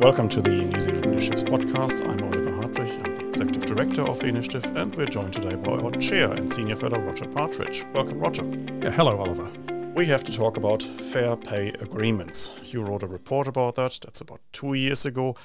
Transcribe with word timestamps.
Welcome 0.00 0.30
to 0.30 0.40
the 0.40 0.64
New 0.64 0.80
Zealand 0.80 1.04
Initiatives 1.04 1.44
podcast. 1.44 2.08
I'm 2.08 2.24
Oliver 2.24 2.56
Hartwich, 2.56 2.90
I'm 3.04 3.16
the 3.16 3.28
Executive 3.28 3.66
Director 3.66 4.00
of 4.00 4.18
the 4.18 4.28
initiative, 4.28 4.64
and 4.74 4.94
we're 4.96 5.04
joined 5.04 5.34
today 5.34 5.56
by 5.56 5.72
our 5.72 5.90
Chair 5.90 6.32
and 6.32 6.50
Senior 6.50 6.76
Fellow 6.76 6.98
Roger 6.98 7.26
Partridge. 7.26 7.84
Welcome, 7.92 8.18
Roger. 8.18 8.44
Yeah, 8.82 8.92
hello, 8.92 9.18
Oliver. 9.18 9.50
We 9.94 10.06
have 10.06 10.24
to 10.24 10.32
talk 10.32 10.56
about 10.56 10.82
fair 10.82 11.36
pay 11.36 11.74
agreements. 11.80 12.54
You 12.62 12.80
wrote 12.80 13.02
a 13.02 13.06
report 13.06 13.46
about 13.46 13.74
that, 13.74 13.98
that's 14.02 14.22
about 14.22 14.40
two 14.52 14.72
years 14.72 15.04
ago, 15.04 15.36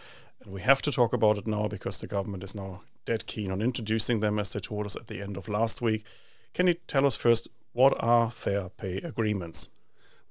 and 0.42 0.54
we 0.54 0.62
have 0.62 0.82
to 0.84 0.92
talk 0.92 1.12
about 1.12 1.38
it 1.38 1.48
now 1.48 1.68
because 1.68 2.00
the 2.00 2.08
government 2.08 2.42
is 2.42 2.56
now 2.56 2.80
dead 3.04 3.28
keen 3.28 3.52
on 3.52 3.62
introducing 3.62 4.22
them, 4.22 4.40
as 4.40 4.54
they 4.54 4.62
told 4.62 4.86
us 4.86 4.96
at 4.96 5.08
the 5.08 5.22
end 5.22 5.36
of 5.36 5.50
last 5.50 5.82
week. 5.82 6.06
Can 6.54 6.68
you 6.68 6.76
tell 6.88 7.06
us 7.06 7.18
first 7.18 7.50
what 7.74 7.94
are 8.02 8.32
fair 8.32 8.70
pay 8.70 9.00
agreements? 9.00 9.68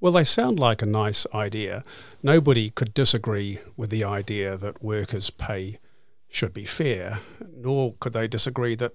Well, 0.00 0.12
they 0.12 0.24
sound 0.24 0.58
like 0.58 0.82
a 0.82 0.86
nice 0.86 1.26
idea. 1.32 1.82
Nobody 2.22 2.70
could 2.70 2.92
disagree 2.92 3.58
with 3.76 3.90
the 3.90 4.04
idea 4.04 4.56
that 4.56 4.82
workers' 4.82 5.30
pay 5.30 5.78
should 6.28 6.52
be 6.52 6.64
fair, 6.64 7.20
nor 7.54 7.94
could 8.00 8.12
they 8.12 8.28
disagree 8.28 8.74
that 8.74 8.92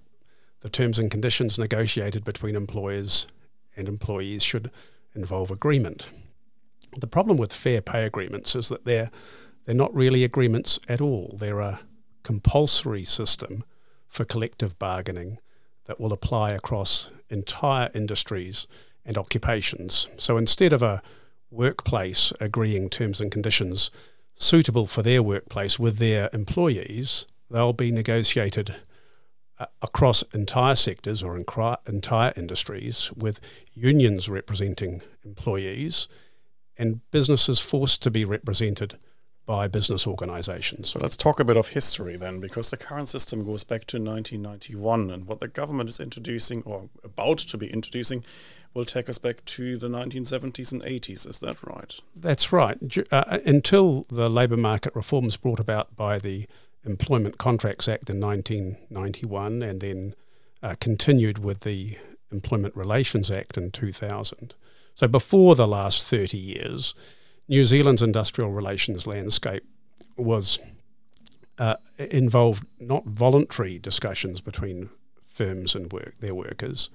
the 0.62 0.70
terms 0.70 1.00
and 1.00 1.10
conditions 1.10 1.58
negotiated 1.58 2.24
between 2.24 2.56
employers 2.56 3.28
and 3.78 3.88
employees 3.88 4.44
should 4.44 4.70
involve 5.16 5.50
agreement. 5.50 6.10
The 6.98 7.08
problem 7.08 7.38
with 7.38 7.54
fair 7.54 7.82
pay 7.82 8.06
agreements 8.06 8.56
is 8.56 8.70
that 8.70 8.86
they're 8.86 9.10
they're 9.66 9.76
not 9.76 9.94
really 9.94 10.24
agreements 10.24 10.80
at 10.88 11.00
all. 11.00 11.36
They're 11.38 11.60
a 11.60 11.82
compulsory 12.24 13.04
system 13.04 13.64
for 14.08 14.26
collective 14.26 14.80
bargaining 14.80 15.38
that 15.86 16.00
will 16.00 16.12
apply 16.12 16.52
across 16.52 17.12
entire 17.30 17.92
industries 17.94 18.68
and 19.06 19.18
occupations. 19.18 20.08
So 20.18 20.38
instead 20.38 20.74
of 20.74 20.82
a 20.82 21.02
workplace 21.52 22.32
agreeing 22.40 22.90
terms 22.90 23.20
and 23.20 23.32
conditions 23.32 23.92
suitable 24.36 24.86
for 24.86 25.02
their 25.02 25.22
workplace 25.24 25.80
with 25.80 25.98
their 25.98 26.30
employees, 26.32 27.26
they'll 27.50 27.74
be 27.74 27.92
negotiated 27.92 28.76
uh, 29.58 29.66
across 29.82 30.22
entire 30.34 30.76
sectors 30.76 31.22
or 31.22 31.36
entire 31.36 32.34
industries 32.38 33.12
with 33.16 33.40
unions 33.74 34.30
representing 34.30 35.02
employees 35.26 36.08
and 36.78 37.02
businesses 37.12 37.60
forced 37.60 38.02
to 38.02 38.10
be 38.10 38.24
represented 38.24 38.96
by 39.46 39.68
business 39.68 40.06
organizations. 40.06 40.90
So 40.90 41.00
let's 41.00 41.18
talk 41.18 41.40
a 41.40 41.44
bit 41.44 41.58
of 41.58 41.70
history 41.70 42.16
then, 42.16 42.40
because 42.40 42.70
the 42.70 42.78
current 42.78 43.10
system 43.10 43.44
goes 43.44 43.64
back 43.64 43.86
to 43.86 43.98
1991, 43.98 45.10
and 45.10 45.26
what 45.26 45.40
the 45.40 45.48
government 45.48 45.90
is 45.90 46.00
introducing 46.00 46.62
or 46.64 46.88
about 47.04 47.40
to 47.40 47.58
be 47.58 47.66
introducing 47.66 48.24
will 48.74 48.86
take 48.86 49.10
us 49.10 49.18
back 49.18 49.44
to 49.46 49.78
the 49.78 49.88
1970s 49.88 50.72
and 50.72 50.82
80s. 50.84 51.28
Is 51.28 51.40
that 51.40 51.64
right? 51.64 52.00
That's 52.16 52.52
right. 52.52 52.78
Uh, 53.12 53.40
until 53.46 54.06
the 54.10 54.30
labour 54.30 54.58
market 54.58 54.96
reforms 54.96 55.38
brought 55.38 55.60
about 55.60 55.96
by 55.96 56.20
the 56.20 56.48
Employment 56.86 57.38
Contracts 57.38 57.88
Act 57.88 58.10
in 58.10 58.20
1991 58.20 59.62
and 59.62 59.82
then 59.82 60.16
uh, 60.62 60.76
continued 60.80 61.40
with 61.40 61.62
the 61.62 61.98
Employment 62.32 62.76
Relations 62.76 63.32
Act 63.32 63.58
in 63.58 63.72
2000. 63.72 64.54
So 64.96 65.08
before 65.08 65.56
the 65.56 65.68
last 65.68 66.08
30 66.08 66.38
years, 66.38 66.94
New 67.48 67.66
Zealand's 67.66 68.02
industrial 68.02 68.52
relations 68.52 69.08
landscape 69.08 69.64
was 70.16 70.60
uh, 71.58 71.76
involved 71.98 72.66
not 72.80 73.06
voluntary 73.06 73.80
discussions 73.80 74.42
between 74.42 74.90
firms 75.26 75.76
and 75.76 75.92
work, 75.92 76.16
their 76.20 76.36
workers, 76.36 76.90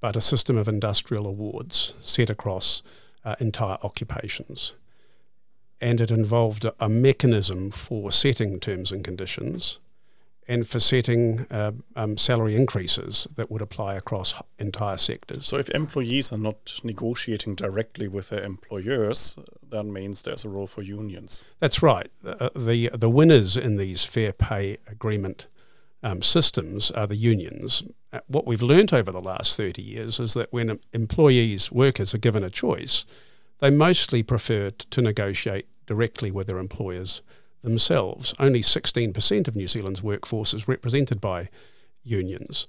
but 0.00 0.16
a 0.16 0.20
system 0.20 0.56
of 0.56 0.68
industrial 0.68 1.26
awards 1.26 1.94
set 2.00 2.30
across 2.30 2.82
uh, 3.24 3.36
entire 3.38 3.78
occupations. 3.82 4.74
And 5.80 6.00
it 6.00 6.10
involved 6.10 6.64
a, 6.64 6.74
a 6.78 6.88
mechanism 6.88 7.70
for 7.70 8.12
setting 8.12 8.60
terms 8.60 8.92
and 8.92 9.04
conditions 9.04 9.78
and 10.50 10.66
for 10.66 10.80
setting 10.80 11.46
uh, 11.50 11.70
um, 11.94 12.18
salary 12.18 12.56
increases 12.56 13.28
that 13.36 13.50
would 13.52 13.62
apply 13.62 13.94
across 13.94 14.34
entire 14.58 14.96
sectors. 14.96 15.46
So, 15.46 15.58
if 15.58 15.70
employees 15.70 16.32
are 16.32 16.38
not 16.38 16.80
negotiating 16.82 17.54
directly 17.54 18.08
with 18.08 18.30
their 18.30 18.42
employers, 18.42 19.38
that 19.70 19.84
means 19.84 20.22
there's 20.22 20.44
a 20.44 20.48
role 20.48 20.66
for 20.66 20.82
unions. 20.82 21.44
That's 21.60 21.82
right. 21.82 22.10
Uh, 22.26 22.50
the 22.56 22.90
the 22.92 23.08
winners 23.08 23.56
in 23.56 23.76
these 23.76 24.04
fair 24.04 24.32
pay 24.32 24.78
agreement 24.88 25.46
um, 26.02 26.22
systems 26.22 26.90
are 26.92 27.06
the 27.06 27.16
unions. 27.16 27.82
Uh, 28.12 28.20
what 28.26 28.46
we've 28.46 28.62
learnt 28.62 28.92
over 28.92 29.12
the 29.12 29.20
last 29.20 29.56
30 29.56 29.82
years 29.82 30.18
is 30.18 30.34
that 30.34 30.52
when 30.52 30.80
employees, 30.92 31.70
workers, 31.70 32.14
are 32.14 32.18
given 32.18 32.42
a 32.42 32.50
choice, 32.50 33.04
they 33.58 33.70
mostly 33.70 34.22
prefer 34.22 34.70
to 34.70 35.02
negotiate 35.02 35.66
directly 35.86 36.30
with 36.30 36.46
their 36.46 36.58
employers 36.58 37.22
themselves. 37.62 38.34
Only 38.38 38.62
16% 38.62 39.48
of 39.48 39.56
New 39.56 39.68
Zealand's 39.68 40.02
workforce 40.02 40.54
is 40.54 40.68
represented 40.68 41.20
by 41.20 41.48
unions. 42.02 42.66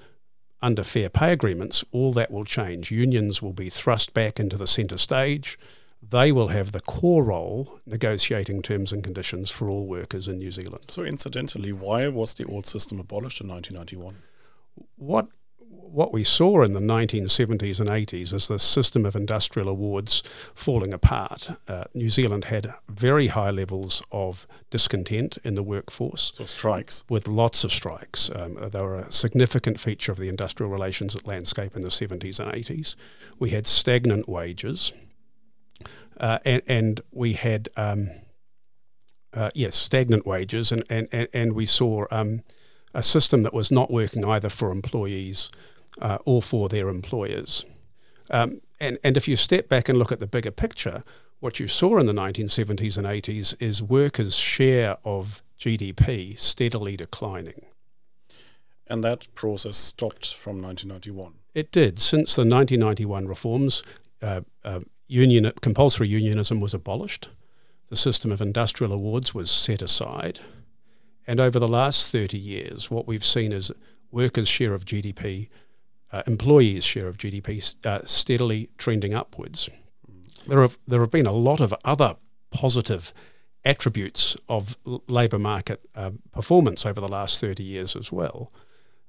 Under 0.61 0.83
fair 0.83 1.09
pay 1.09 1.31
agreements, 1.31 1.83
all 1.91 2.13
that 2.13 2.31
will 2.31 2.45
change. 2.45 2.91
Unions 2.91 3.41
will 3.41 3.53
be 3.53 3.69
thrust 3.69 4.13
back 4.13 4.39
into 4.39 4.57
the 4.57 4.67
centre 4.67 4.97
stage. 4.97 5.57
They 6.11 6.33
will 6.33 6.49
have 6.49 6.73
the 6.73 6.81
core 6.81 7.23
role 7.23 7.79
negotiating 7.85 8.61
terms 8.63 8.91
and 8.91 9.01
conditions 9.01 9.49
for 9.49 9.69
all 9.69 9.87
workers 9.87 10.27
in 10.27 10.39
New 10.39 10.51
Zealand. 10.51 10.85
So, 10.89 11.03
incidentally, 11.03 11.71
why 11.71 12.07
was 12.09 12.33
the 12.33 12.45
old 12.45 12.65
system 12.65 12.99
abolished 12.99 13.39
in 13.39 13.47
1991? 13.47 14.17
What 14.97 15.27
what 15.91 16.13
we 16.13 16.23
saw 16.23 16.63
in 16.63 16.71
the 16.71 16.79
1970s 16.79 17.81
and 17.81 17.89
80s 17.89 18.33
is 18.33 18.47
the 18.47 18.59
system 18.59 19.05
of 19.05 19.15
industrial 19.15 19.67
awards 19.67 20.23
falling 20.55 20.93
apart. 20.93 21.49
Uh, 21.67 21.83
New 21.93 22.09
Zealand 22.09 22.45
had 22.45 22.73
very 22.87 23.27
high 23.27 23.51
levels 23.51 24.01
of 24.09 24.47
discontent 24.69 25.37
in 25.43 25.55
the 25.55 25.63
workforce. 25.63 26.31
So 26.35 26.45
strikes. 26.45 27.03
With 27.09 27.27
lots 27.27 27.65
of 27.65 27.73
strikes. 27.73 28.29
Um, 28.33 28.57
they 28.71 28.81
were 28.81 28.99
a 28.99 29.11
significant 29.11 29.81
feature 29.81 30.13
of 30.13 30.17
the 30.17 30.29
industrial 30.29 30.71
relations 30.71 31.17
landscape 31.25 31.75
in 31.75 31.81
the 31.81 31.89
70s 31.89 32.39
and 32.39 32.51
80s. 32.53 32.95
We 33.37 33.49
had 33.49 33.67
stagnant 33.67 34.29
wages. 34.29 34.93
Uh, 36.21 36.37
and, 36.45 36.61
and, 36.67 37.01
we 37.11 37.33
had, 37.33 37.67
um, 37.75 38.11
uh, 39.33 39.49
yes, 39.55 39.75
stagnant 39.75 40.25
wages, 40.25 40.71
and, 40.71 40.83
and, 40.87 41.27
and, 41.33 41.53
we 41.53 41.65
saw 41.65 42.05
um, 42.11 42.43
a 42.93 43.01
system 43.01 43.41
that 43.41 43.55
was 43.55 43.71
not 43.71 43.89
working 43.89 44.23
either 44.23 44.47
for 44.47 44.71
employees 44.71 45.49
uh, 45.99 46.19
or 46.23 46.39
for 46.39 46.69
their 46.69 46.89
employers. 46.89 47.65
Um, 48.29 48.61
and, 48.79 48.99
and 49.03 49.17
if 49.17 49.27
you 49.27 49.35
step 49.35 49.67
back 49.67 49.89
and 49.89 49.97
look 49.97 50.11
at 50.11 50.19
the 50.19 50.27
bigger 50.27 50.51
picture, 50.51 51.03
what 51.39 51.59
you 51.59 51.67
saw 51.67 51.97
in 51.97 52.05
the 52.05 52.13
1970s 52.13 52.99
and 52.99 53.07
80s 53.07 53.55
is 53.59 53.81
workers' 53.81 54.35
share 54.35 54.97
of 55.03 55.41
GDP 55.59 56.39
steadily 56.39 56.95
declining. 56.95 57.65
And 58.85 59.03
that 59.03 59.33
process 59.33 59.75
stopped 59.75 60.33
from 60.35 60.61
1991. 60.61 61.33
It 61.55 61.71
did. 61.71 61.97
Since 61.97 62.35
the 62.35 62.41
1991 62.41 63.27
reforms, 63.27 63.81
uh, 64.21 64.41
uh, 64.63 64.81
union, 65.11 65.51
compulsory 65.61 66.07
unionism 66.07 66.59
was 66.59 66.73
abolished. 66.73 67.29
The 67.89 67.95
system 67.95 68.31
of 68.31 68.41
industrial 68.41 68.93
awards 68.93 69.33
was 69.33 69.51
set 69.51 69.81
aside. 69.81 70.39
And 71.27 71.39
over 71.39 71.59
the 71.59 71.67
last 71.67 72.11
30 72.11 72.37
years, 72.37 72.89
what 72.89 73.07
we've 73.07 73.25
seen 73.25 73.51
is 73.51 73.71
workers' 74.11 74.47
share 74.47 74.73
of 74.73 74.85
GDP 74.85 75.49
uh, 76.11 76.23
employees' 76.27 76.83
share 76.83 77.07
of 77.07 77.17
GDP 77.17 77.75
uh, 77.85 78.01
steadily 78.05 78.69
trending 78.77 79.13
upwards. 79.13 79.69
There 80.47 80.61
have 80.61 80.77
there 80.87 80.99
have 81.01 81.11
been 81.11 81.27
a 81.27 81.31
lot 81.31 81.61
of 81.61 81.73
other 81.85 82.15
positive 82.49 83.13
attributes 83.63 84.35
of 84.49 84.77
labour 85.07 85.39
market 85.39 85.81
uh, 85.95 86.11
performance 86.31 86.85
over 86.85 86.99
the 86.99 87.07
last 87.07 87.39
30 87.39 87.63
years 87.63 87.95
as 87.95 88.11
well. 88.11 88.51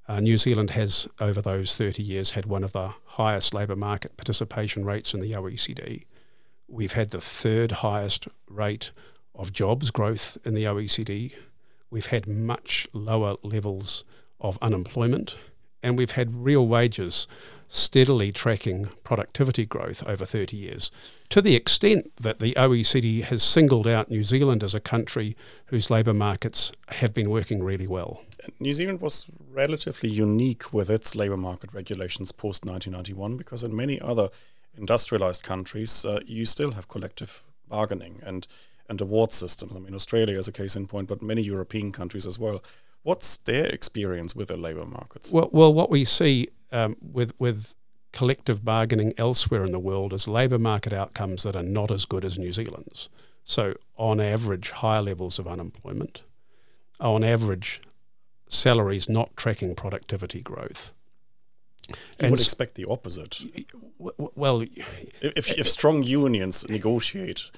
Uh, 0.09 0.21
New 0.21 0.37
Zealand 0.37 0.71
has, 0.71 1.07
over 1.21 1.41
those 1.41 1.77
30 1.77 2.03
years, 2.03 2.33
had 2.33 2.47
one 2.47 2.65
of 2.65 2.73
the 2.73 2.95
highest 3.05 3.55
labour 3.55 3.77
market 3.77 4.17
participation 4.17 4.85
rates 4.85 5.15
in 5.15 5.21
the 5.21 5.33
OECD. 5.33 6.05
We've 6.67 6.93
had 6.93 7.11
the 7.11 7.21
third 7.21 7.73
highest 7.73 8.27
rate 8.49 8.91
of 9.35 9.53
jobs 9.53 9.91
growth 9.91 10.39
in 10.45 10.55
the 10.55 10.65
OECD. 10.65 11.35
We've 11.91 12.07
had 12.07 12.27
much 12.27 12.89
lower 12.93 13.37
levels 13.43 14.05
of 14.41 14.59
unemployment 14.61 15.39
and 15.83 15.99
we've 15.99 16.13
had 16.13 16.45
real 16.45 16.67
wages 16.67 17.27
steadily 17.73 18.31
tracking 18.31 18.87
productivity 19.03 19.65
growth 19.65 20.07
over 20.07 20.27
30 20.27 20.59
years, 20.59 20.91
to 21.31 21.41
the 21.41 21.57
extent 21.57 22.13
that 22.19 22.39
the 22.39 22.53
OECD 22.53 23.23
has 23.23 23.43
singled 23.43 23.87
out 23.87 24.11
New 24.11 24.23
Zealand 24.23 24.63
as 24.63 24.75
a 24.75 24.81
country 24.81 25.35
whose 25.67 25.91
labour 25.91 26.13
markets 26.13 26.71
have 26.89 27.15
been 27.15 27.31
working 27.31 27.63
really 27.63 27.87
well. 27.87 28.25
New 28.61 28.75
Zealand 28.75 29.01
was 29.01 29.25
relatively 29.51 30.11
unique 30.11 30.71
with 30.71 30.91
its 30.91 31.15
labour 31.15 31.39
market 31.39 31.73
regulations 31.73 32.31
post 32.31 32.67
1991 32.67 33.39
because 33.39 33.63
in 33.63 33.75
many 33.75 33.99
other 34.03 34.29
industrialized 34.77 35.43
countries, 35.43 36.05
uh, 36.05 36.21
you 36.27 36.45
still 36.45 36.73
have 36.73 36.89
collective 36.89 37.45
bargaining 37.69 38.21
and, 38.23 38.47
and 38.89 39.01
award 39.01 39.33
systems. 39.33 39.75
I 39.75 39.79
mean, 39.79 39.95
Australia 39.95 40.39
is 40.39 40.47
a 40.47 40.53
case 40.53 40.77
in 40.77 40.87
point, 40.87 41.09
but 41.09 41.23
many 41.23 41.41
European 41.41 41.91
countries 41.91 42.27
as 42.27 42.39
well. 42.39 42.63
What's 43.03 43.37
their 43.39 43.67
experience 43.67 44.37
with 44.37 44.49
the 44.49 44.57
labour 44.57 44.87
markets? 44.87 45.33
Well, 45.33 45.49
well, 45.53 45.73
what 45.73 45.91
we 45.91 46.05
see 46.05 46.49
um, 46.71 46.97
with 47.01 47.33
with 47.39 47.75
collective 48.13 48.65
bargaining 48.65 49.15
elsewhere 49.17 49.65
in 49.65 49.73
the 49.73 49.79
world 49.79 50.13
is 50.13 50.29
labour 50.29 50.59
market 50.59 50.93
outcomes 50.93 51.43
that 51.43 51.57
are 51.57 51.63
not 51.63 51.91
as 51.91 52.05
good 52.05 52.25
as 52.25 52.39
New 52.39 52.53
Zealand's. 52.53 53.09
So, 53.45 53.75
on 53.97 54.21
average, 54.21 54.71
higher 54.71 55.03
levels 55.03 55.39
of 55.39 55.49
unemployment. 55.49 56.23
On 57.01 57.25
average, 57.25 57.81
salaries 58.49 59.09
not 59.09 59.37
tracking 59.37 59.75
productivity 59.75 60.41
growth. 60.41 60.93
You 61.89 61.95
and 62.21 62.31
would 62.31 62.41
expect 62.41 62.77
the 62.77 62.85
opposite. 62.85 63.41
Well, 63.99 64.63
if, 65.21 65.59
if 65.59 65.69
strong 65.69 66.05
unions 66.05 66.69
negotiate, 66.69 67.51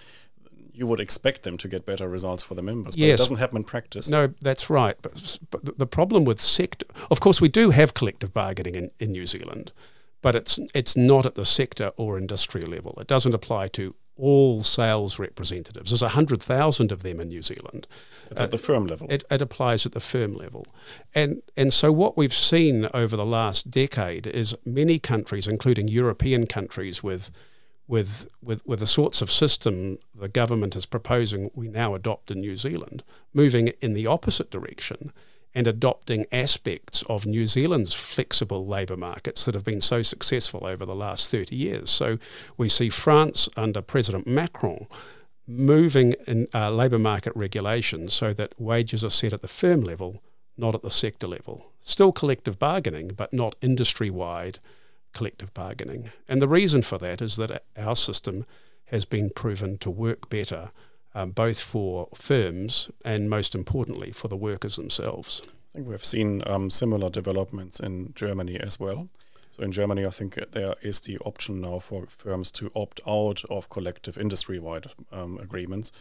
you 0.74 0.86
would 0.86 1.00
expect 1.00 1.44
them 1.44 1.56
to 1.58 1.68
get 1.68 1.86
better 1.86 2.08
results 2.08 2.42
for 2.42 2.54
the 2.54 2.62
members. 2.62 2.96
But 2.96 3.04
yes. 3.04 3.20
it 3.20 3.22
doesn't 3.22 3.36
happen 3.36 3.58
in 3.58 3.64
practice. 3.64 4.10
No, 4.10 4.34
that's 4.40 4.68
right. 4.68 4.96
But, 5.00 5.38
but 5.50 5.78
the 5.78 5.86
problem 5.86 6.24
with 6.24 6.40
sector, 6.40 6.86
of 7.10 7.20
course, 7.20 7.40
we 7.40 7.48
do 7.48 7.70
have 7.70 7.94
collective 7.94 8.34
bargaining 8.34 8.74
in, 8.74 8.90
in 8.98 9.12
New 9.12 9.26
Zealand, 9.26 9.72
but 10.20 10.34
it's 10.34 10.58
it's 10.74 10.96
not 10.96 11.26
at 11.26 11.36
the 11.36 11.44
sector 11.44 11.92
or 11.96 12.18
industrial 12.18 12.68
level. 12.68 12.94
It 13.00 13.06
doesn't 13.06 13.34
apply 13.34 13.68
to 13.68 13.94
all 14.16 14.62
sales 14.62 15.18
representatives. 15.18 15.90
There's 15.90 16.02
100,000 16.02 16.92
of 16.92 17.02
them 17.02 17.20
in 17.20 17.28
New 17.28 17.42
Zealand. 17.42 17.88
It's 18.30 18.40
uh, 18.40 18.44
at 18.44 18.50
the 18.52 18.58
firm 18.58 18.86
level. 18.86 19.08
It, 19.10 19.24
it, 19.30 19.42
applies 19.42 19.86
at 19.86 19.92
the 19.92 20.00
firm 20.00 20.34
level. 20.34 20.66
And, 21.14 21.42
and 21.56 21.72
so, 21.72 21.90
what 21.90 22.16
we've 22.16 22.34
seen 22.34 22.88
over 22.94 23.16
the 23.16 23.26
last 23.26 23.70
decade 23.70 24.26
is 24.26 24.56
many 24.64 24.98
countries, 24.98 25.48
including 25.48 25.88
European 25.88 26.46
countries, 26.46 27.02
with, 27.02 27.30
with, 27.86 28.28
with, 28.42 28.64
with 28.66 28.78
the 28.80 28.86
sorts 28.86 29.20
of 29.20 29.30
system 29.30 29.98
the 30.14 30.28
government 30.28 30.74
is 30.76 30.86
proposing 30.86 31.50
we 31.54 31.68
now 31.68 31.94
adopt 31.94 32.30
in 32.30 32.40
New 32.40 32.56
Zealand, 32.56 33.02
moving 33.32 33.68
in 33.80 33.92
the 33.92 34.06
opposite 34.06 34.50
direction 34.50 35.12
and 35.54 35.66
adopting 35.66 36.26
aspects 36.32 37.02
of 37.08 37.26
New 37.26 37.46
Zealand's 37.46 37.94
flexible 37.94 38.66
labour 38.66 38.96
markets 38.96 39.44
that 39.44 39.54
have 39.54 39.64
been 39.64 39.80
so 39.80 40.02
successful 40.02 40.66
over 40.66 40.84
the 40.84 40.96
last 40.96 41.30
30 41.30 41.54
years. 41.54 41.90
So 41.90 42.18
we 42.56 42.68
see 42.68 42.88
France 42.88 43.48
under 43.56 43.80
President 43.80 44.26
Macron 44.26 44.86
moving 45.46 46.14
in 46.26 46.48
uh, 46.54 46.70
labour 46.70 46.98
market 46.98 47.32
regulations 47.36 48.14
so 48.14 48.32
that 48.32 48.58
wages 48.58 49.04
are 49.04 49.10
set 49.10 49.32
at 49.32 49.42
the 49.42 49.48
firm 49.48 49.82
level, 49.82 50.22
not 50.56 50.74
at 50.74 50.82
the 50.82 50.90
sector 50.90 51.28
level. 51.28 51.70
Still 51.80 52.12
collective 52.12 52.58
bargaining, 52.58 53.08
but 53.08 53.32
not 53.32 53.54
industry 53.60 54.10
wide 54.10 54.58
collective 55.14 55.54
bargaining. 55.54 56.10
And 56.28 56.42
the 56.42 56.48
reason 56.48 56.82
for 56.82 56.98
that 56.98 57.22
is 57.22 57.36
that 57.36 57.62
our 57.76 57.96
system 57.96 58.44
has 58.86 59.04
been 59.04 59.30
proven 59.30 59.78
to 59.78 59.90
work 59.90 60.28
better 60.28 60.70
um, 61.14 61.30
both 61.30 61.60
for 61.60 62.08
firms 62.14 62.90
and 63.04 63.30
most 63.30 63.54
importantly 63.54 64.10
for 64.10 64.28
the 64.28 64.36
workers 64.36 64.76
themselves. 64.76 65.42
I 65.44 65.78
think 65.78 65.88
we've 65.88 66.04
seen 66.04 66.42
um, 66.46 66.70
similar 66.70 67.08
developments 67.08 67.80
in 67.80 68.12
Germany 68.14 68.58
as 68.58 68.78
well. 68.78 69.08
So 69.50 69.62
in 69.62 69.70
Germany, 69.70 70.04
I 70.04 70.10
think 70.10 70.34
there 70.50 70.74
is 70.82 71.00
the 71.02 71.18
option 71.18 71.60
now 71.60 71.78
for 71.78 72.06
firms 72.06 72.50
to 72.52 72.72
opt 72.74 73.00
out 73.06 73.44
of 73.48 73.70
collective 73.70 74.18
industry-wide 74.18 74.88
um, 75.12 75.38
agreements, 75.38 75.92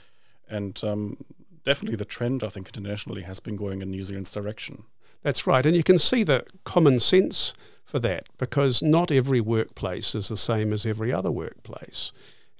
and 0.49 0.83
um, 0.83 1.23
definitely 1.63 1.97
the 1.97 2.05
trend 2.05 2.43
I 2.43 2.49
think 2.49 2.67
internationally 2.67 3.21
has 3.21 3.39
been 3.39 3.55
going 3.55 3.83
in 3.83 3.91
New 3.91 4.01
Zealand's 4.01 4.31
direction. 4.31 4.85
That's 5.21 5.45
right, 5.45 5.65
and 5.65 5.75
you 5.75 5.83
can 5.83 5.99
see 5.99 6.23
the 6.23 6.45
common 6.63 6.99
sense 6.99 7.53
for 7.83 7.99
that 7.99 8.27
because 8.37 8.81
not 8.81 9.11
every 9.11 9.41
workplace 9.41 10.15
is 10.15 10.29
the 10.29 10.37
same 10.37 10.73
as 10.73 10.85
every 10.85 11.11
other 11.11 11.31
workplace. 11.31 12.11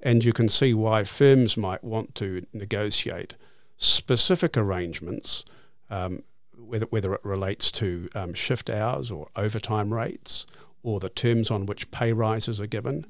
And 0.01 0.23
you 0.23 0.33
can 0.33 0.49
see 0.49 0.73
why 0.73 1.05
firms 1.05 1.55
might 1.55 1.83
want 1.83 2.13
to 2.15 2.45
negotiate 2.53 3.35
specific 3.77 4.57
arrangements, 4.57 5.45
um, 5.89 6.23
whether, 6.57 6.85
whether 6.87 7.13
it 7.13 7.23
relates 7.23 7.71
to 7.71 8.09
um, 8.13 8.33
shift 8.33 8.69
hours 8.69 9.09
or 9.09 9.27
overtime 9.35 9.93
rates 9.93 10.45
or 10.83 10.99
the 10.99 11.09
terms 11.09 11.49
on 11.49 11.65
which 11.65 11.89
pay 11.91 12.11
rises 12.11 12.59
are 12.59 12.67
given. 12.67 13.05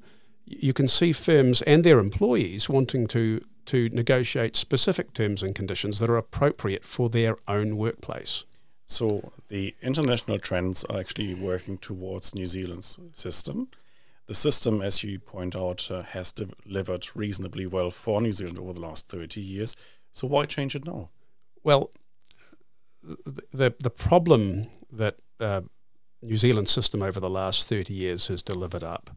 You 0.46 0.74
can 0.74 0.88
see 0.88 1.14
firms 1.14 1.62
and 1.64 1.84
their 1.84 2.00
employees 2.00 2.70
wanting 2.70 3.08
to, 3.08 3.44
to 3.66 3.90
negotiate 3.90 4.56
specific 4.56 5.14
terms 5.14 5.42
and 5.42 5.56
conditions 5.56 6.00
that 6.00 6.10
are 6.10 6.18
appropriate 6.18 6.86
for 6.86 7.10
their 7.10 7.38
own 7.48 7.76
workplace. 7.78 8.46
So 8.86 9.32
the 9.48 9.76
international 9.82 10.40
trends 10.40 10.84
are 10.86 11.00
actually 11.00 11.34
working 11.34 11.78
towards 11.78 12.36
New 12.36 12.46
Zealand's 12.46 13.00
system 13.14 13.70
the 14.28 14.34
system, 14.34 14.82
as 14.82 15.04
you 15.04 15.20
point 15.20 15.56
out, 15.56 15.90
uh, 15.92 16.04
has 16.04 16.32
delivered 16.32 17.08
reasonably 17.16 17.66
well 17.66 17.92
for 17.92 18.22
New 18.22 18.32
Zealand 18.32 18.58
over 18.58 18.74
the 18.74 18.80
last 18.80 19.08
30 19.10 19.42
years. 19.42 19.76
So 20.12 20.28
why 20.28 20.46
change 20.46 20.76
it 20.76 20.86
now? 20.86 21.10
Well, 21.64 21.92
the 23.02 23.74
the 23.80 23.90
problem 23.90 24.68
that 24.92 25.18
uh, 25.40 25.62
New 26.22 26.38
Zealand 26.38 26.70
system 26.70 27.02
over 27.02 27.20
the 27.20 27.30
last 27.30 27.68
30 27.68 27.94
years 27.94 28.28
has 28.28 28.42
delivered 28.42 28.84
up, 28.84 29.10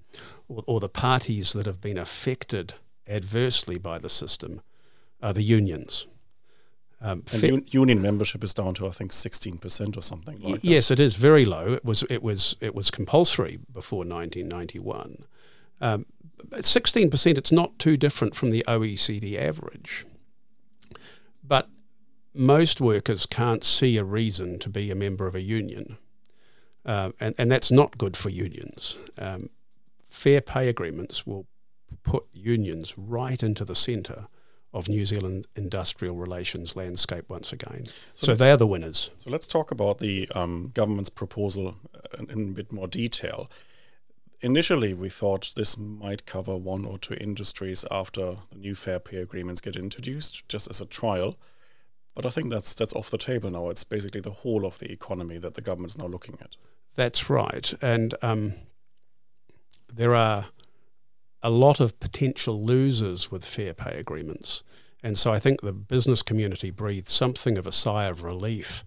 or, 0.49 0.65
or 0.67 0.81
the 0.81 0.89
parties 0.89 1.53
that 1.53 1.67
have 1.67 1.81
been 1.81 1.99
affected 1.99 2.75
adversely 3.07 3.79
by 3.79 3.99
the 3.99 4.09
system, 4.09 4.61
are 5.23 5.33
the 5.33 5.43
unions. 5.43 6.09
Um, 7.01 7.25
and 7.33 7.45
un- 7.45 7.67
union 7.69 8.01
membership 8.01 8.43
is 8.43 8.55
down 8.55 8.75
to 8.75 8.87
I 8.87 8.91
think 8.91 9.13
sixteen 9.13 9.59
percent 9.59 9.97
or 9.97 10.03
something 10.03 10.41
like 10.41 10.63
that. 10.63 10.65
Yes, 10.65 10.91
it 10.91 10.99
is 10.99 11.17
very 11.17 11.45
low. 11.45 11.75
It 11.75 11.85
was 11.85 12.05
it 12.09 12.23
was 12.23 12.57
it 12.61 12.75
was 12.75 12.91
compulsory 12.91 13.59
before 13.73 14.05
nineteen 14.05 14.49
ninety 14.49 14.79
one. 14.79 15.25
Um, 15.81 16.07
sixteen 16.61 17.11
percent. 17.11 17.37
It's 17.37 17.53
not 17.53 17.79
too 17.79 17.99
different 17.99 18.35
from 18.35 18.51
the 18.51 18.65
OECD 18.67 19.39
average, 19.39 20.07
but 21.45 21.69
most 22.33 22.81
workers 22.81 23.27
can't 23.27 23.63
see 23.63 23.99
a 23.99 24.05
reason 24.05 24.59
to 24.61 24.71
be 24.71 24.91
a 24.91 24.95
member 24.95 25.27
of 25.27 25.35
a 25.35 25.43
union, 25.43 25.99
uh, 26.87 27.11
and 27.21 27.35
and 27.37 27.53
that's 27.53 27.71
not 27.71 27.99
good 27.99 28.17
for 28.17 28.31
unions. 28.31 28.97
Um, 29.19 29.51
fair 29.99 30.41
pay 30.41 30.69
agreements 30.69 31.27
will 31.27 31.47
put 32.05 32.25
unions 32.33 32.97
right 32.97 33.43
into 33.43 33.67
the 33.67 33.75
centre 33.75 34.25
of 34.73 34.89
New 34.89 35.05
Zealand 35.05 35.47
industrial 35.55 36.17
relations 36.17 36.77
landscape 36.77 37.29
once 37.29 37.53
again. 37.53 37.87
So, 38.15 38.27
so 38.27 38.35
they 38.35 38.51
are 38.51 38.57
the 38.57 38.67
winners. 38.67 39.11
So 39.17 39.31
let's 39.31 39.47
talk 39.47 39.71
about 39.71 39.99
the 39.99 40.29
um, 40.35 40.71
government's 40.75 41.11
proposal 41.11 41.77
in, 42.19 42.31
in, 42.31 42.49
a 42.51 42.53
bit 42.53 42.73
more 42.73 42.87
detail. 42.87 43.51
Initially, 44.43 44.93
we 44.93 45.09
thought 45.09 45.53
this 45.57 45.79
might 45.79 46.27
cover 46.27 46.57
one 46.57 46.85
or 46.85 46.99
two 46.99 47.15
industries 47.15 47.85
after 47.91 48.37
the 48.51 48.59
new 48.59 48.75
fair 48.75 48.99
pay 48.99 49.17
agreements 49.17 49.61
get 49.63 49.77
introduced, 49.77 50.47
just 50.49 50.69
as 50.69 50.81
a 50.81 50.87
trial. 50.87 51.37
But 52.15 52.27
I 52.27 52.31
think 52.31 52.51
that's 52.51 52.75
that's 52.75 52.95
off 52.95 53.11
the 53.11 53.19
table 53.19 53.51
now. 53.51 53.71
It's 53.71 53.85
basically 53.85 54.21
the 54.21 54.31
whole 54.31 54.67
of 54.67 54.79
the 54.79 54.91
economy 54.91 55.39
that 55.39 55.55
the 55.55 55.63
government's 55.63 55.99
now 55.99 56.07
looking 56.07 56.39
at. 56.41 56.57
That's 56.97 57.29
right, 57.29 57.73
and 57.83 58.15
um, 58.23 58.55
there 59.93 60.15
are 60.15 60.47
a 61.47 61.51
lot 61.51 61.79
of 61.79 62.01
potential 62.01 62.61
losers 62.65 63.31
with 63.31 63.45
fair 63.45 63.73
pay 63.73 63.97
agreements. 63.99 64.65
And 65.01 65.17
so 65.17 65.33
I 65.33 65.39
think 65.39 65.61
the 65.61 65.73
business 65.73 66.21
community 66.21 66.73
breathed 66.73 67.07
something 67.07 67.57
of 67.57 67.69
a 67.69 67.73
sigh 67.73 68.07
of 68.07 68.25
relief 68.25 68.85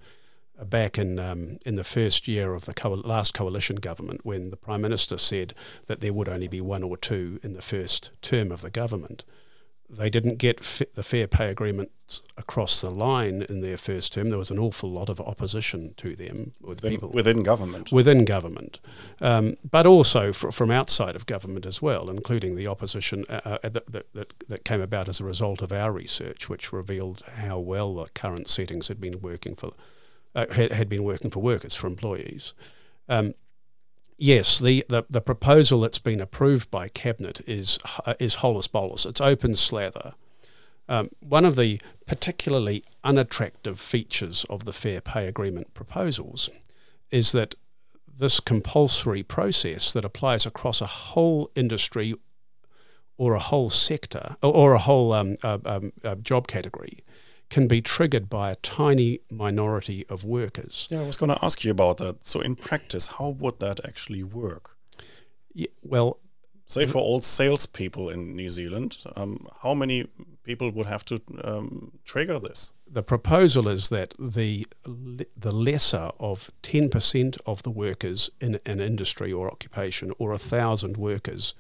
back 0.62 0.98
in 0.98 1.20
um, 1.20 1.58
in 1.66 1.76
the 1.76 1.86
first 1.86 2.28
year 2.28 2.54
of 2.54 2.66
the 2.66 2.74
co- 2.74 2.90
last 2.90 3.34
coalition 3.34 3.78
government 3.78 4.26
when 4.26 4.50
the 4.50 4.58
prime 4.58 4.82
minister 4.82 5.18
said 5.18 5.54
that 5.86 6.02
there 6.02 6.12
would 6.12 6.28
only 6.28 6.50
be 6.50 6.60
one 6.60 6.84
or 6.84 6.98
two 6.98 7.40
in 7.44 7.54
the 7.54 7.62
first 7.62 8.12
term 8.22 8.52
of 8.52 8.60
the 8.60 8.70
government 8.70 9.24
they 9.90 10.10
didn't 10.10 10.36
get 10.36 10.62
the 10.94 11.04
fair 11.04 11.28
pay 11.28 11.50
agreements 11.50 12.22
across 12.38 12.82
the 12.82 12.92
line 12.92 13.42
in 13.50 13.62
their 13.62 13.78
first 13.78 14.14
term. 14.14 14.30
There 14.30 14.38
was 14.38 14.52
an 14.52 14.60
awful 14.60 14.90
lot 14.90 15.10
of 15.10 15.20
opposition 15.20 15.94
to 15.98 16.16
them 16.16 16.54
with 16.62 16.84
within, 16.84 16.92
people 16.92 17.10
within 17.10 17.44
government, 17.44 17.92
within 17.92 18.24
government, 18.24 18.80
um, 19.20 19.56
but 19.70 19.88
also 19.88 20.32
fr- 20.32 20.52
from 20.52 20.70
outside 20.70 21.16
of 21.16 21.26
government 21.26 21.66
as 21.66 21.82
well, 21.82 22.10
including 22.10 22.56
the 22.56 22.68
opposition 22.68 23.26
uh, 23.30 23.42
uh, 23.64 23.70
that, 23.70 24.14
that, 24.14 24.34
that 24.48 24.64
came 24.64 24.82
about 24.82 25.10
as 25.10 25.20
a 25.20 25.26
result 25.26 25.62
of 25.62 25.72
our 25.72 25.92
research, 25.92 26.50
which 26.50 26.72
revealed 26.72 27.24
how 27.38 27.58
well 27.58 27.96
the 27.96 28.06
current 28.10 28.48
settings 28.48 28.90
had 28.90 29.02
been 29.02 29.22
working 29.22 29.56
for 29.56 29.72
uh, 30.36 30.46
had, 30.52 30.72
had 30.72 30.90
been 30.90 31.04
working 31.04 31.32
for 31.32 31.40
workers 31.40 31.74
for 31.74 31.88
employees. 31.88 32.54
Um, 33.08 33.34
yes, 34.20 34.60
the, 34.60 34.86
the, 34.90 35.06
the, 35.10 35.22
proposal 35.22 35.82
that's 35.82 36.00
been 36.00 36.22
approved 36.22 36.70
by 36.70 36.88
Cabinet 36.90 37.42
is, 37.48 37.80
uh, 38.06 38.14
is 38.20 38.36
holus 38.36 38.68
bolus. 38.68 39.06
It's 39.06 39.22
open 39.22 39.56
slather. 39.56 40.14
Um, 40.88 41.10
one 41.20 41.46
of 41.46 41.56
the 41.56 41.80
particularly 42.08 42.84
unattractive 43.04 43.80
features 43.80 44.46
of 44.50 44.66
the 44.66 44.74
Fair 44.74 45.02
Pay 45.02 45.28
Agreement 45.28 45.74
proposals 45.74 46.50
is 47.12 47.32
that 47.32 47.56
this 48.20 48.40
compulsory 48.40 49.24
process 49.24 49.94
that 49.94 50.04
applies 50.04 50.46
across 50.46 50.82
a 50.82 50.88
whole 50.88 51.52
industry 51.56 52.14
or 53.18 53.34
a 53.34 53.40
whole 53.40 53.70
sector 53.70 54.36
or, 54.42 54.54
or 54.54 54.74
a 54.74 54.80
whole 54.80 55.14
um, 55.14 55.36
uh, 55.44 55.60
um, 55.66 55.94
uh, 56.04 56.16
job 56.16 56.48
category 56.48 57.04
can 57.50 57.68
be 57.68 57.82
triggered 57.82 58.30
by 58.30 58.52
a 58.52 58.56
tiny 58.58 59.22
minority 59.32 60.06
of 60.08 60.24
workers. 60.24 60.88
Yeah, 60.92 61.02
I 61.02 61.08
was 61.08 61.18
going 61.18 61.32
to 61.32 61.44
ask 61.44 61.64
you 61.64 61.72
about 61.72 61.98
that. 61.98 62.26
So, 62.26 62.42
in 62.42 62.56
practice, 62.56 63.08
how 63.08 63.30
would 63.30 63.60
that 63.60 63.84
actually 63.86 64.24
work? 64.24 64.76
Yeah, 65.54 65.68
well, 65.82 66.20
say 66.66 66.86
for 66.86 67.00
all 67.00 67.22
salespeople 67.22 68.10
in 68.10 68.36
New 68.36 68.50
Zealand, 68.50 68.98
um, 69.16 69.48
how 69.64 69.74
many 69.74 70.08
people 70.44 70.72
would 70.72 70.86
have 70.86 71.04
to 71.06 71.20
um, 71.44 71.92
trigger 72.06 72.40
this? 72.40 72.74
The 72.92 73.04
proposal 73.04 73.68
is 73.68 73.90
that 73.90 74.14
the 74.20 74.68
the 74.86 75.52
lesser 75.52 76.12
of 76.20 76.52
ten 76.62 76.90
percent 76.90 77.38
of 77.46 77.64
the 77.64 77.72
workers 77.72 78.30
in 78.40 78.60
an 78.66 78.80
industry 78.80 79.34
or 79.34 79.52
occupation, 79.52 80.14
or 80.20 80.32
a 80.32 80.38
thousand 80.38 80.98
workers, 80.98 81.56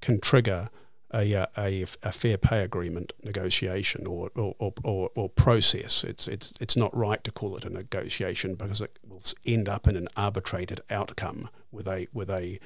can 0.00 0.20
trigger 0.20 0.68
a, 1.14 1.46
a, 1.56 1.82
a, 2.02 2.12
fair 2.12 2.36
pay 2.36 2.62
agreement 2.62 3.12
negotiation 3.22 4.06
or, 4.06 4.30
or, 4.34 4.54
or, 4.82 5.10
or, 5.14 5.28
process. 5.28 6.02
It's, 6.02 6.26
it's, 6.26 6.52
it's 6.60 6.76
not 6.76 6.94
right 6.96 7.22
to 7.22 7.30
call 7.30 7.56
it 7.56 7.64
a 7.64 7.70
negotiation 7.70 8.56
because 8.56 8.80
it 8.80 8.98
will 9.06 9.22
end 9.46 9.68
up 9.68 9.86
in 9.86 9.96
an 9.96 10.08
arbitrated 10.16 10.80
outcome 10.90 11.48
with 11.70 11.86
a, 11.86 12.08
with 12.12 12.30
a, 12.30 12.58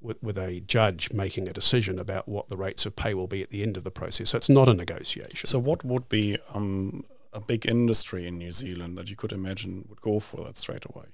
with, 0.00 0.22
with 0.22 0.38
a 0.38 0.60
judge 0.60 1.12
making 1.12 1.48
a 1.48 1.52
decision 1.52 1.98
about 1.98 2.28
what 2.28 2.48
the 2.48 2.56
rates 2.56 2.86
of 2.86 2.94
pay 2.94 3.14
will 3.14 3.26
be 3.26 3.42
at 3.42 3.50
the 3.50 3.62
end 3.62 3.76
of 3.76 3.82
the 3.82 3.90
process. 3.90 4.30
So 4.30 4.38
it's 4.38 4.48
not 4.48 4.68
a 4.68 4.74
negotiation. 4.74 5.46
So, 5.48 5.58
what 5.58 5.84
would 5.84 6.08
be 6.08 6.38
um, 6.54 7.04
a 7.32 7.40
big 7.40 7.66
industry 7.66 8.26
in 8.26 8.38
New 8.38 8.52
Zealand 8.52 8.96
that 8.96 9.10
you 9.10 9.16
could 9.16 9.32
imagine 9.32 9.86
would 9.88 10.00
go 10.00 10.20
for 10.20 10.44
that 10.44 10.56
straight 10.56 10.84
away? 10.84 11.06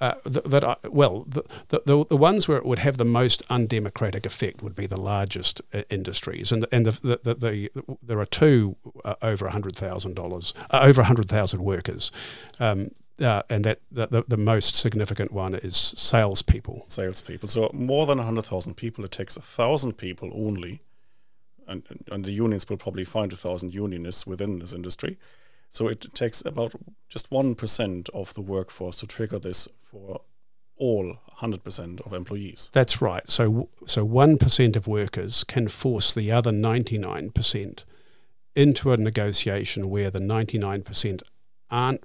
Uh, 0.00 0.14
that, 0.24 0.44
that 0.50 0.64
I, 0.64 0.76
well, 0.88 1.26
the, 1.28 1.42
the, 1.68 2.06
the 2.08 2.16
ones 2.16 2.48
where 2.48 2.56
it 2.56 2.64
would 2.64 2.78
have 2.78 2.96
the 2.96 3.04
most 3.04 3.42
undemocratic 3.50 4.24
effect 4.24 4.62
would 4.62 4.74
be 4.74 4.86
the 4.86 4.98
largest 4.98 5.60
uh, 5.74 5.82
industries, 5.90 6.50
and 6.50 6.62
the, 6.62 6.74
and 6.74 6.86
the, 6.86 7.20
the, 7.22 7.34
the, 7.34 7.70
there 8.02 8.18
are 8.18 8.24
two 8.24 8.76
uh, 9.04 9.16
over 9.20 9.48
hundred 9.48 9.76
thousand 9.76 10.14
dollars, 10.14 10.54
uh, 10.70 10.80
over 10.82 11.02
hundred 11.02 11.28
thousand 11.28 11.62
workers, 11.62 12.10
um, 12.58 12.92
uh, 13.20 13.42
and 13.50 13.64
that, 13.66 13.80
the, 13.92 14.24
the 14.26 14.38
most 14.38 14.74
significant 14.74 15.32
one 15.32 15.54
is 15.54 15.76
salespeople. 15.76 16.80
Salespeople. 16.86 17.48
So 17.48 17.70
more 17.74 18.06
than 18.06 18.16
hundred 18.16 18.46
thousand 18.46 18.76
people. 18.76 19.04
It 19.04 19.10
takes 19.10 19.36
thousand 19.36 19.98
people 19.98 20.30
only, 20.32 20.80
and 21.68 21.82
and 22.10 22.24
the 22.24 22.32
unions 22.32 22.66
will 22.70 22.78
probably 22.78 23.04
find 23.04 23.34
a 23.34 23.36
thousand 23.36 23.74
unionists 23.74 24.26
within 24.26 24.60
this 24.60 24.72
industry 24.72 25.18
so 25.70 25.86
it 25.88 26.06
takes 26.14 26.44
about 26.44 26.74
just 27.08 27.30
1% 27.30 28.10
of 28.10 28.34
the 28.34 28.40
workforce 28.40 28.96
to 28.96 29.06
trigger 29.06 29.38
this 29.38 29.68
for 29.78 30.20
all 30.76 31.18
100% 31.38 32.04
of 32.04 32.12
employees. 32.12 32.70
That's 32.72 33.00
right. 33.00 33.28
So 33.28 33.68
so 33.86 34.06
1% 34.06 34.76
of 34.76 34.86
workers 34.86 35.44
can 35.44 35.68
force 35.68 36.14
the 36.14 36.32
other 36.32 36.50
99% 36.50 37.84
into 38.56 38.92
a 38.92 38.96
negotiation 38.96 39.88
where 39.88 40.10
the 40.10 40.18
99% 40.18 41.22
aren't 41.70 42.02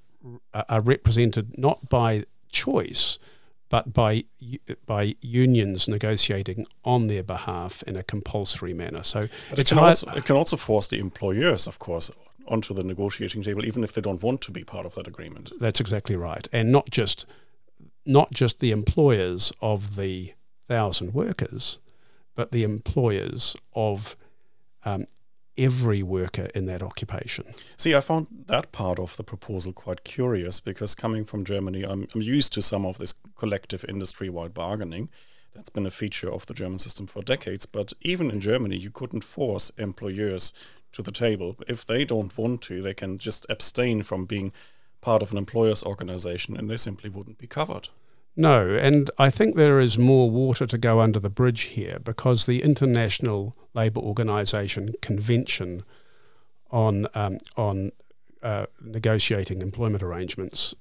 uh, 0.53 0.63
are 0.69 0.81
represented 0.81 1.57
not 1.57 1.89
by 1.89 2.25
choice 2.49 3.17
but 3.69 3.93
by 3.93 4.23
by 4.85 5.15
unions 5.21 5.87
negotiating 5.87 6.67
on 6.83 7.07
their 7.07 7.23
behalf 7.23 7.83
in 7.83 7.95
a 7.95 8.03
compulsory 8.03 8.73
manner. 8.73 9.03
So 9.03 9.27
it 9.51 9.67
can, 9.67 9.79
also, 9.79 10.11
it 10.11 10.25
can 10.25 10.35
also 10.35 10.55
force 10.55 10.87
the 10.87 10.99
employers, 10.99 11.67
of 11.67 11.79
course, 11.79 12.11
onto 12.47 12.73
the 12.73 12.83
negotiating 12.83 13.41
table, 13.41 13.65
even 13.65 13.83
if 13.83 13.93
they 13.93 14.01
don't 14.01 14.23
want 14.23 14.41
to 14.41 14.51
be 14.51 14.63
part 14.63 14.85
of 14.85 14.95
that 14.95 15.07
agreement. 15.07 15.51
That's 15.59 15.79
exactly 15.79 16.15
right, 16.15 16.47
and 16.51 16.71
not 16.71 16.89
just 16.89 17.25
not 18.05 18.31
just 18.31 18.59
the 18.59 18.71
employers 18.71 19.51
of 19.61 19.95
the 19.95 20.33
thousand 20.67 21.13
workers, 21.13 21.79
but 22.35 22.51
the 22.51 22.63
employers 22.63 23.55
of 23.73 24.15
um, 24.83 25.05
every 25.57 26.03
worker 26.03 26.49
in 26.53 26.65
that 26.65 26.83
occupation. 26.83 27.45
See, 27.77 27.95
I 27.95 28.01
found 28.01 28.27
that 28.47 28.71
part 28.71 28.99
of 28.99 29.15
the 29.17 29.23
proposal 29.23 29.73
quite 29.73 30.03
curious 30.03 30.59
because 30.59 30.95
coming 30.95 31.23
from 31.23 31.45
Germany, 31.45 31.83
I'm, 31.83 32.07
I'm 32.13 32.21
used 32.21 32.53
to 32.53 32.61
some 32.61 32.85
of 32.85 32.97
this 32.97 33.13
collective 33.37 33.85
industry 33.87 34.29
wide 34.29 34.53
bargaining. 34.53 35.09
That's 35.53 35.69
been 35.69 35.85
a 35.85 35.91
feature 35.91 36.31
of 36.31 36.45
the 36.45 36.53
German 36.53 36.79
system 36.79 37.07
for 37.07 37.21
decades. 37.21 37.65
But 37.65 37.93
even 38.01 38.29
in 38.29 38.41
Germany, 38.41 38.75
you 38.75 38.91
couldn't 38.91 39.23
force 39.23 39.71
employers 39.77 40.53
to 40.95 41.01
the 41.01 41.11
table. 41.11 41.55
If 41.67 41.85
they 41.85 42.05
don't 42.05 42.35
want 42.37 42.61
to, 42.63 42.81
they 42.81 42.93
can 42.93 43.17
just 43.17 43.45
abstain 43.49 44.03
from 44.03 44.25
being 44.25 44.51
part 45.01 45.21
of 45.21 45.31
an 45.31 45.37
employer's 45.37 45.83
organization 45.83 46.57
and 46.57 46.69
they 46.69 46.77
simply 46.77 47.09
wouldn't 47.09 47.37
be 47.37 47.47
covered. 47.47 47.89
No, 48.35 48.69
and 48.69 49.09
I 49.17 49.29
think 49.29 49.55
there 49.55 49.79
is 49.79 49.97
more 49.97 50.29
water 50.29 50.65
to 50.65 50.77
go 50.77 50.99
under 50.99 51.19
the 51.19 51.29
bridge 51.29 51.61
here 51.61 51.99
because 52.03 52.45
the 52.45 52.63
International 52.63 53.55
Labour 53.73 54.01
Organization 54.01 54.93
Convention 55.01 55.83
on 56.69 57.07
um, 57.13 57.37
on 57.55 57.91
uh, 58.43 58.65
negotiating 58.81 59.61
employment 59.61 60.03
arrangements 60.03 60.73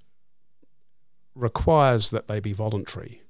requires 1.35 2.11
that 2.11 2.26
they 2.26 2.40
be 2.40 2.52
voluntary. 2.52 3.23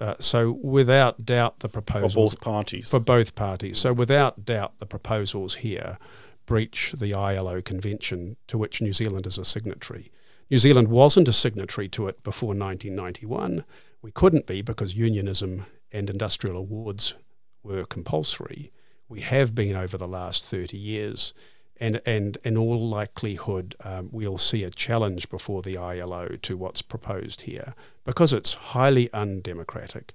Uh, 0.00 0.14
so, 0.18 0.52
without 0.52 1.24
doubt, 1.24 1.60
the 1.60 1.68
proposals 1.68 2.34
for 2.34 2.36
both 2.36 2.40
parties. 2.40 2.90
For 2.90 3.00
both 3.00 3.34
parties. 3.34 3.78
So, 3.78 3.92
without 3.92 4.44
doubt, 4.44 4.78
the 4.78 4.86
proposals 4.86 5.56
here 5.56 5.98
breach 6.46 6.94
the 6.98 7.12
ILO 7.12 7.60
convention 7.60 8.36
to 8.46 8.56
which 8.56 8.80
New 8.80 8.92
Zealand 8.92 9.26
is 9.26 9.38
a 9.38 9.44
signatory. 9.44 10.10
New 10.50 10.58
Zealand 10.58 10.88
wasn't 10.88 11.28
a 11.28 11.32
signatory 11.32 11.88
to 11.90 12.08
it 12.08 12.22
before 12.22 12.48
1991. 12.48 13.64
We 14.00 14.10
couldn't 14.10 14.46
be 14.46 14.62
because 14.62 14.94
unionism 14.94 15.66
and 15.92 16.08
industrial 16.08 16.56
awards 16.56 17.14
were 17.62 17.84
compulsory. 17.84 18.70
We 19.08 19.20
have 19.20 19.54
been 19.54 19.76
over 19.76 19.98
the 19.98 20.08
last 20.08 20.46
30 20.46 20.76
years 20.76 21.34
and 21.80 22.00
and 22.04 22.38
in 22.44 22.56
all 22.56 22.88
likelihood 22.88 23.74
um, 23.84 24.08
we'll 24.12 24.38
see 24.38 24.64
a 24.64 24.70
challenge 24.70 25.28
before 25.28 25.62
the 25.62 25.76
ILO 25.76 26.36
to 26.42 26.56
what's 26.56 26.82
proposed 26.82 27.42
here 27.42 27.74
because 28.04 28.32
it's 28.32 28.54
highly 28.54 29.12
undemocratic, 29.12 30.14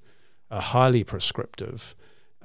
uh, 0.50 0.60
highly 0.60 1.04
prescriptive, 1.04 1.96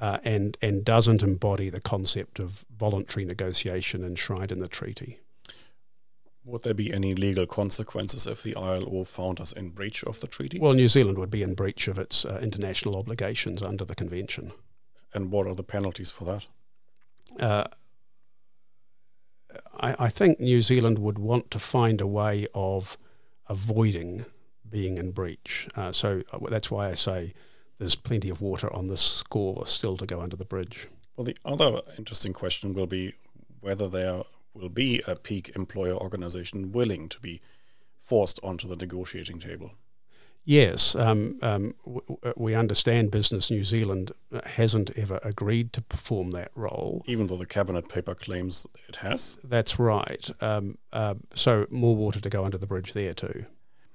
uh, 0.01 0.19
and 0.25 0.57
and 0.61 0.85
doesn't 0.85 1.23
embody 1.23 1.71
the 1.71 1.81
concept 1.81 2.39
of 2.39 2.65
voluntary 2.77 3.25
negotiation 3.25 4.05
enshrined 4.05 4.53
in 4.53 4.59
the 4.59 4.69
treaty. 4.69 5.19
Would 6.45 6.63
there 6.63 6.75
be 6.75 6.93
any 6.95 7.15
legal 7.15 7.47
consequences 7.47 8.27
if 8.27 8.43
the 8.43 8.57
ILO 8.57 9.05
found 9.05 9.39
us 9.39 9.53
in 9.53 9.69
breach 9.69 10.03
of 10.05 10.21
the 10.21 10.27
treaty? 10.27 10.59
Well, 10.59 10.73
New 10.73 10.89
Zealand 10.89 11.19
would 11.19 11.31
be 11.31 11.43
in 11.43 11.55
breach 11.55 11.89
of 11.89 11.99
its 11.99 12.25
uh, 12.25 12.39
international 12.43 12.97
obligations 12.97 13.63
under 13.63 13.85
the 13.85 13.95
convention. 13.95 14.53
And 15.13 15.31
what 15.31 15.47
are 15.47 15.55
the 15.55 15.63
penalties 15.63 16.11
for 16.11 16.25
that? 16.25 16.47
I, 19.81 19.97
I 19.99 20.09
think 20.09 20.41
New 20.41 20.63
Zealand 20.63 20.99
would 20.99 21.19
want 21.19 21.51
to 21.51 21.59
find 21.59 22.01
a 22.01 22.07
way 22.07 22.47
of 22.55 22.97
avoiding 23.49 24.25
being 24.69 24.99
in 24.99 25.13
breach. 25.13 25.69
Uh, 25.75 25.93
so 25.93 26.23
uh, 26.33 26.39
that's 26.51 26.71
why 26.71 26.89
I 26.89 26.95
say 26.95 27.33
there's 27.79 27.95
plenty 27.95 28.29
of 28.29 28.41
water 28.41 28.73
on 28.75 28.89
this 28.89 29.01
score 29.01 29.67
still 29.67 29.97
to 29.97 30.07
go 30.07 30.21
under 30.21 30.37
the 30.37 30.45
bridge. 30.45 30.89
Well, 31.17 31.25
the 31.25 31.37
other 31.45 31.81
interesting 31.97 32.33
question 32.33 32.75
will 32.75 32.87
be 32.87 33.15
whether 33.61 33.89
there 33.89 34.23
will 34.55 34.69
be 34.69 35.03
a 35.07 35.17
peak 35.17 35.53
employer 35.55 35.95
organization 35.95 36.73
willing 36.73 37.09
to 37.09 37.21
be 37.21 37.41
forced 37.99 38.41
onto 38.43 38.69
the 38.69 38.77
negotiating 38.77 39.39
table. 39.39 39.73
Yes, 40.49 40.95
um, 40.95 41.39
um, 41.43 41.75
w- 41.85 42.19
we 42.35 42.55
understand 42.55 43.11
Business 43.11 43.51
New 43.51 43.65
Zealand 43.65 44.13
hasn't 44.47 44.91
ever 44.97 45.21
agreed 45.23 45.75
to 45.75 45.83
perform 45.83 46.31
that 46.31 46.51
role. 46.55 47.05
Even 47.07 47.27
though 47.27 47.37
the 47.37 47.45
cabinet 47.45 47.91
paper 47.91 48.15
claims 48.15 48.67
it 48.89 48.97
has? 48.97 49.39
That's 49.45 49.79
right. 49.79 50.31
Um, 50.41 50.79
uh, 50.91 51.17
so 51.35 51.67
more 51.69 51.95
water 51.95 52.19
to 52.19 52.31
go 52.31 52.47
under 52.47 52.57
the 52.57 52.67
bridge 52.67 52.95
there 52.95 53.13
too. 53.13 53.45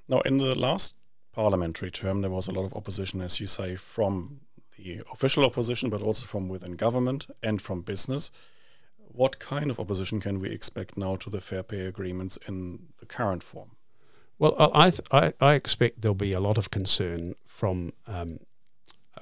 Now, 0.07 0.21
in 0.21 0.37
the 0.37 0.53
last 0.53 0.93
parliamentary 1.31 1.89
term, 1.89 2.21
there 2.21 2.29
was 2.29 2.47
a 2.47 2.53
lot 2.53 2.65
of 2.65 2.75
opposition, 2.75 3.19
as 3.21 3.39
you 3.39 3.47
say, 3.47 3.75
from 3.75 4.41
the 4.77 5.01
official 5.11 5.45
opposition, 5.45 5.89
but 5.89 6.03
also 6.03 6.27
from 6.27 6.49
within 6.49 6.73
government 6.73 7.25
and 7.41 7.63
from 7.63 7.81
business. 7.81 8.29
What 8.99 9.39
kind 9.39 9.71
of 9.71 9.79
opposition 9.79 10.19
can 10.21 10.39
we 10.39 10.51
expect 10.51 10.97
now 10.97 11.15
to 11.15 11.31
the 11.31 11.41
fair 11.41 11.63
pay 11.63 11.87
agreements 11.87 12.37
in 12.47 12.89
the 12.99 13.07
current 13.07 13.41
form? 13.41 13.71
Well, 14.39 14.55
I, 14.59 14.91
I, 15.11 15.33
I 15.39 15.53
expect 15.53 16.01
there'll 16.01 16.15
be 16.15 16.33
a 16.33 16.39
lot 16.39 16.57
of 16.57 16.71
concern 16.71 17.35
from 17.45 17.93
um, 18.07 18.39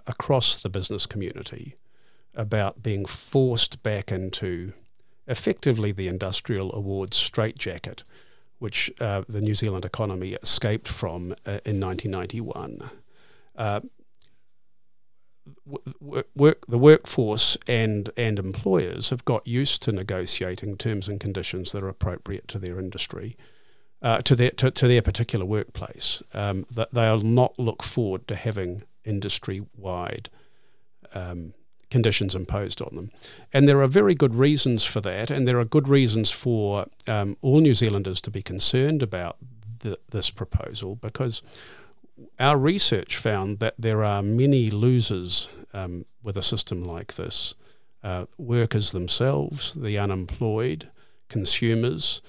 across 0.08 0.62
the 0.62 0.70
business 0.70 1.06
community 1.06 1.76
about 2.34 2.82
being 2.82 3.06
forced 3.06 3.84
back 3.84 4.12
into 4.12 4.74
effectively 5.28 5.92
the 5.92 6.08
industrial 6.08 6.74
awards 6.74 7.18
straitjacket, 7.18 8.04
which 8.60 8.92
uh, 9.00 9.24
the 9.28 9.42
New 9.42 9.54
Zealand 9.54 9.86
economy 9.86 10.38
escaped 10.42 10.88
from 10.88 11.32
uh, 11.46 11.60
in 11.66 11.80
1991. 11.80 12.90
Uh, 13.56 13.82
work, 16.00 16.28
work, 16.36 16.66
the 16.68 16.78
workforce 16.78 17.58
and, 17.68 18.10
and 18.16 18.40
employers 18.40 19.10
have 19.10 19.26
got 19.26 19.46
used 19.46 19.82
to 19.84 19.92
negotiating 19.92 20.78
terms 20.78 21.08
and 21.08 21.20
conditions 21.20 21.72
that 21.72 21.84
are 21.84 21.90
appropriate 21.90 22.48
to 22.48 22.60
their 22.60 22.80
industry 22.80 23.36
uh, 24.02 24.22
to 24.24 24.36
their 24.36 24.52
to, 24.52 24.72
to, 24.72 24.88
their 24.88 25.02
particular 25.02 25.46
workplace. 25.46 26.24
Um, 26.34 26.66
that 26.72 26.92
they'll 26.92 27.20
not 27.20 27.58
look 27.60 27.84
forward 27.84 28.28
to 28.28 28.36
having 28.36 28.84
industry 29.04 29.66
wide 29.78 30.30
um, 31.14 31.54
conditions 31.90 32.36
imposed 32.36 32.82
on 32.82 32.96
them, 32.96 33.12
and 33.54 33.68
there 33.68 33.82
are 33.82 33.88
very 33.88 34.16
good 34.16 34.36
reasons 34.36 34.86
for 34.86 35.02
that, 35.02 35.30
and 35.30 35.48
there 35.48 35.60
are 35.60 35.66
good 35.66 35.88
reasons 35.88 36.32
for 36.32 36.86
um, 37.08 37.38
all 37.42 37.60
New 37.60 37.74
Zealanders 37.74 38.22
to 38.22 38.32
be 38.32 38.42
concerned 38.42 39.04
about 39.04 39.38
the, 39.80 40.00
this 40.10 40.30
proposal 40.30 40.96
because. 40.96 41.42
Our 42.40 42.58
research 42.58 43.18
found 43.18 43.58
that 43.60 43.74
there 43.80 44.04
are 44.04 44.22
many 44.22 44.70
losers 44.70 45.50
um, 45.74 46.06
with 46.22 46.38
a 46.38 46.44
system 46.44 46.84
like 46.84 47.16
this 47.16 47.56
uh, 48.04 48.26
workers 48.38 48.92
themselves, 48.92 49.74
the 49.74 49.98
unemployed, 49.98 50.90
consumers, 51.30 52.22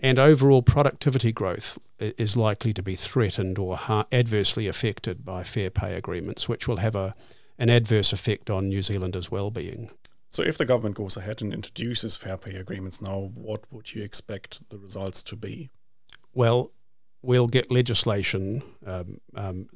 and 0.00 0.18
overall 0.18 0.62
productivity 0.62 1.32
growth 1.32 1.78
is 1.98 2.36
likely 2.36 2.72
to 2.72 2.82
be 2.82 2.94
threatened 2.94 3.58
or 3.58 3.76
ha- 3.76 4.06
adversely 4.12 4.68
affected 4.68 5.24
by 5.24 5.42
fair 5.42 5.70
pay 5.70 5.94
agreements, 5.94 6.48
which 6.48 6.68
will 6.68 6.76
have 6.76 6.94
a, 6.94 7.14
an 7.58 7.68
adverse 7.68 8.12
effect 8.12 8.48
on 8.48 8.68
New 8.68 8.82
Zealanders' 8.82 9.30
well-being. 9.30 9.90
So, 10.30 10.42
if 10.42 10.58
the 10.58 10.66
government 10.66 10.96
goes 10.96 11.16
ahead 11.16 11.40
and 11.42 11.52
introduces 11.52 12.16
fair 12.16 12.36
pay 12.36 12.56
agreements 12.56 13.00
now, 13.00 13.30
what 13.34 13.64
would 13.72 13.94
you 13.94 14.02
expect 14.02 14.70
the 14.70 14.78
results 14.78 15.22
to 15.24 15.36
be? 15.36 15.70
Well, 16.34 16.70
we'll 17.22 17.46
get 17.46 17.70
legislation 17.70 18.62
um, 18.86 19.20
um, 19.34 19.68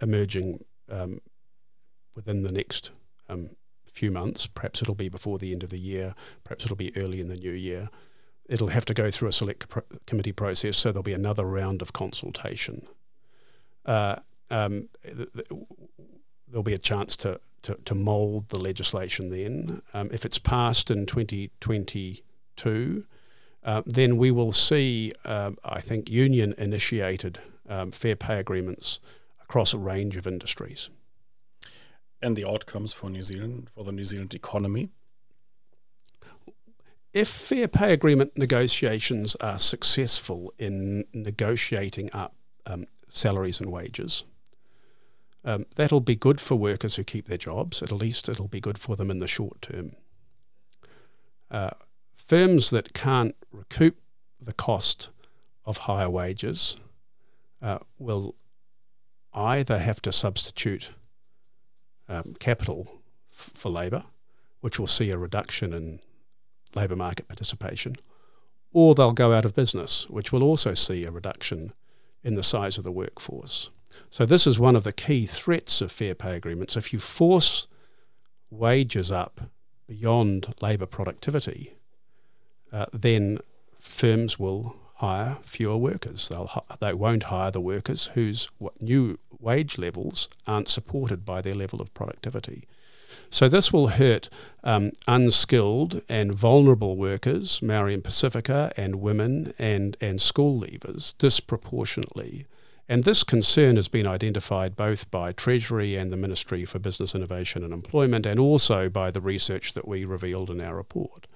emerging 0.00 0.64
um, 0.90 1.20
within 2.14 2.42
the 2.42 2.52
next 2.52 2.90
um, 3.28 3.50
few 3.86 4.10
months. 4.10 4.46
Perhaps 4.46 4.82
it'll 4.82 4.94
be 4.94 5.08
before 5.08 5.38
the 5.38 5.52
end 5.52 5.62
of 5.62 5.70
the 5.70 5.78
year. 5.78 6.14
Perhaps 6.44 6.64
it'll 6.64 6.76
be 6.76 6.96
early 6.96 7.20
in 7.20 7.28
the 7.28 7.36
new 7.36 7.52
year. 7.52 7.88
It'll 8.46 8.68
have 8.68 8.84
to 8.86 8.94
go 8.94 9.10
through 9.10 9.28
a 9.28 9.32
select 9.32 9.66
committee 10.06 10.32
process, 10.32 10.76
so 10.76 10.92
there'll 10.92 11.02
be 11.02 11.14
another 11.14 11.44
round 11.44 11.80
of 11.80 11.92
consultation. 11.92 12.86
Uh, 13.86 14.16
um, 14.50 14.88
th- 15.02 15.32
th- 15.32 15.48
there'll 16.48 16.62
be 16.62 16.74
a 16.74 16.78
chance 16.78 17.16
to 17.18 17.40
to, 17.64 17.74
to 17.86 17.94
mould 17.94 18.50
the 18.50 18.58
legislation 18.58 19.30
then. 19.30 19.82
Um, 19.92 20.10
if 20.12 20.24
it's 20.24 20.38
passed 20.38 20.90
in 20.90 21.06
2022, 21.06 23.04
uh, 23.64 23.82
then 23.86 24.16
we 24.18 24.30
will 24.30 24.52
see, 24.52 25.12
uh, 25.24 25.52
I 25.64 25.80
think, 25.80 26.10
union 26.10 26.54
initiated 26.58 27.40
um, 27.68 27.90
fair 27.90 28.14
pay 28.16 28.38
agreements 28.38 29.00
across 29.42 29.72
a 29.72 29.78
range 29.78 30.16
of 30.16 30.26
industries. 30.26 30.90
And 32.20 32.36
the 32.36 32.46
outcomes 32.46 32.92
for 32.92 33.08
New 33.08 33.22
Zealand, 33.22 33.70
for 33.70 33.82
the 33.82 33.92
New 33.92 34.04
Zealand 34.04 34.34
economy? 34.34 34.90
If 37.14 37.28
fair 37.28 37.68
pay 37.68 37.92
agreement 37.92 38.36
negotiations 38.36 39.36
are 39.36 39.60
successful 39.60 40.52
in 40.58 41.04
negotiating 41.14 42.10
up 42.12 42.34
um, 42.66 42.86
salaries 43.08 43.60
and 43.60 43.70
wages, 43.70 44.24
um, 45.44 45.66
that'll 45.76 46.00
be 46.00 46.16
good 46.16 46.40
for 46.40 46.56
workers 46.56 46.96
who 46.96 47.04
keep 47.04 47.28
their 47.28 47.38
jobs. 47.38 47.82
At 47.82 47.92
least 47.92 48.28
it'll 48.28 48.48
be 48.48 48.60
good 48.60 48.78
for 48.78 48.96
them 48.96 49.12
in 49.12 49.20
the 49.20 49.28
short 49.28 49.62
term. 49.62 49.92
Uh, 51.52 51.70
firms 52.12 52.70
that 52.70 52.94
can't 52.94 53.36
recoup 53.52 53.96
the 54.42 54.52
cost 54.52 55.10
of 55.64 55.78
higher 55.78 56.10
wages 56.10 56.76
uh, 57.62 57.78
will 57.96 58.34
either 59.32 59.78
have 59.78 60.02
to 60.02 60.10
substitute 60.10 60.90
um, 62.08 62.34
capital 62.40 62.88
f- 63.30 63.52
for 63.54 63.70
labour, 63.70 64.02
which 64.60 64.80
will 64.80 64.88
see 64.88 65.10
a 65.10 65.18
reduction 65.18 65.72
in 65.72 66.00
labour 66.74 66.96
market 66.96 67.28
participation, 67.28 67.96
or 68.72 68.94
they'll 68.94 69.12
go 69.12 69.32
out 69.32 69.44
of 69.44 69.54
business, 69.54 70.08
which 70.08 70.32
will 70.32 70.42
also 70.42 70.74
see 70.74 71.04
a 71.04 71.10
reduction 71.10 71.72
in 72.22 72.34
the 72.34 72.42
size 72.42 72.78
of 72.78 72.84
the 72.84 72.92
workforce. 72.92 73.70
So, 74.10 74.26
this 74.26 74.46
is 74.46 74.58
one 74.58 74.76
of 74.76 74.84
the 74.84 74.92
key 74.92 75.26
threats 75.26 75.80
of 75.80 75.92
fair 75.92 76.14
pay 76.14 76.36
agreements. 76.36 76.76
If 76.76 76.92
you 76.92 76.98
force 76.98 77.68
wages 78.50 79.10
up 79.10 79.40
beyond 79.86 80.54
labour 80.60 80.86
productivity, 80.86 81.74
uh, 82.72 82.86
then 82.92 83.38
firms 83.78 84.38
will 84.38 84.76
hire 84.96 85.38
fewer 85.42 85.76
workers. 85.76 86.28
They'll 86.28 86.64
they 86.80 86.94
won't 86.94 87.24
hire 87.24 87.50
the 87.50 87.60
workers 87.60 88.06
whose 88.14 88.48
new 88.80 89.18
wage 89.38 89.78
levels 89.78 90.28
aren't 90.46 90.68
supported 90.68 91.24
by 91.24 91.40
their 91.40 91.54
level 91.54 91.80
of 91.80 91.92
productivity. 91.94 92.66
So 93.30 93.48
this 93.48 93.72
will 93.72 93.88
hurt 93.88 94.28
um, 94.62 94.92
unskilled 95.06 96.02
and 96.08 96.34
vulnerable 96.34 96.96
workers, 96.96 97.60
Maori 97.62 97.94
and 97.94 98.04
Pacifica, 98.04 98.72
and 98.76 98.96
women 98.96 99.52
and 99.58 99.96
and 100.00 100.20
school 100.20 100.60
leavers 100.60 101.16
disproportionately. 101.18 102.46
And 102.88 103.04
this 103.04 103.24
concern 103.24 103.76
has 103.76 103.88
been 103.88 104.06
identified 104.06 104.76
both 104.76 105.10
by 105.10 105.32
Treasury 105.32 105.96
and 105.96 106.12
the 106.12 106.18
Ministry 106.18 106.64
for 106.66 106.78
Business 106.78 107.14
Innovation 107.14 107.64
and 107.64 107.72
Employment, 107.72 108.26
and 108.26 108.38
also 108.38 108.90
by 108.90 109.10
the 109.10 109.22
research 109.22 109.72
that 109.72 109.88
we 109.88 110.04
revealed 110.04 110.50
in 110.50 110.60
our 110.60 110.76
report. 110.76 111.26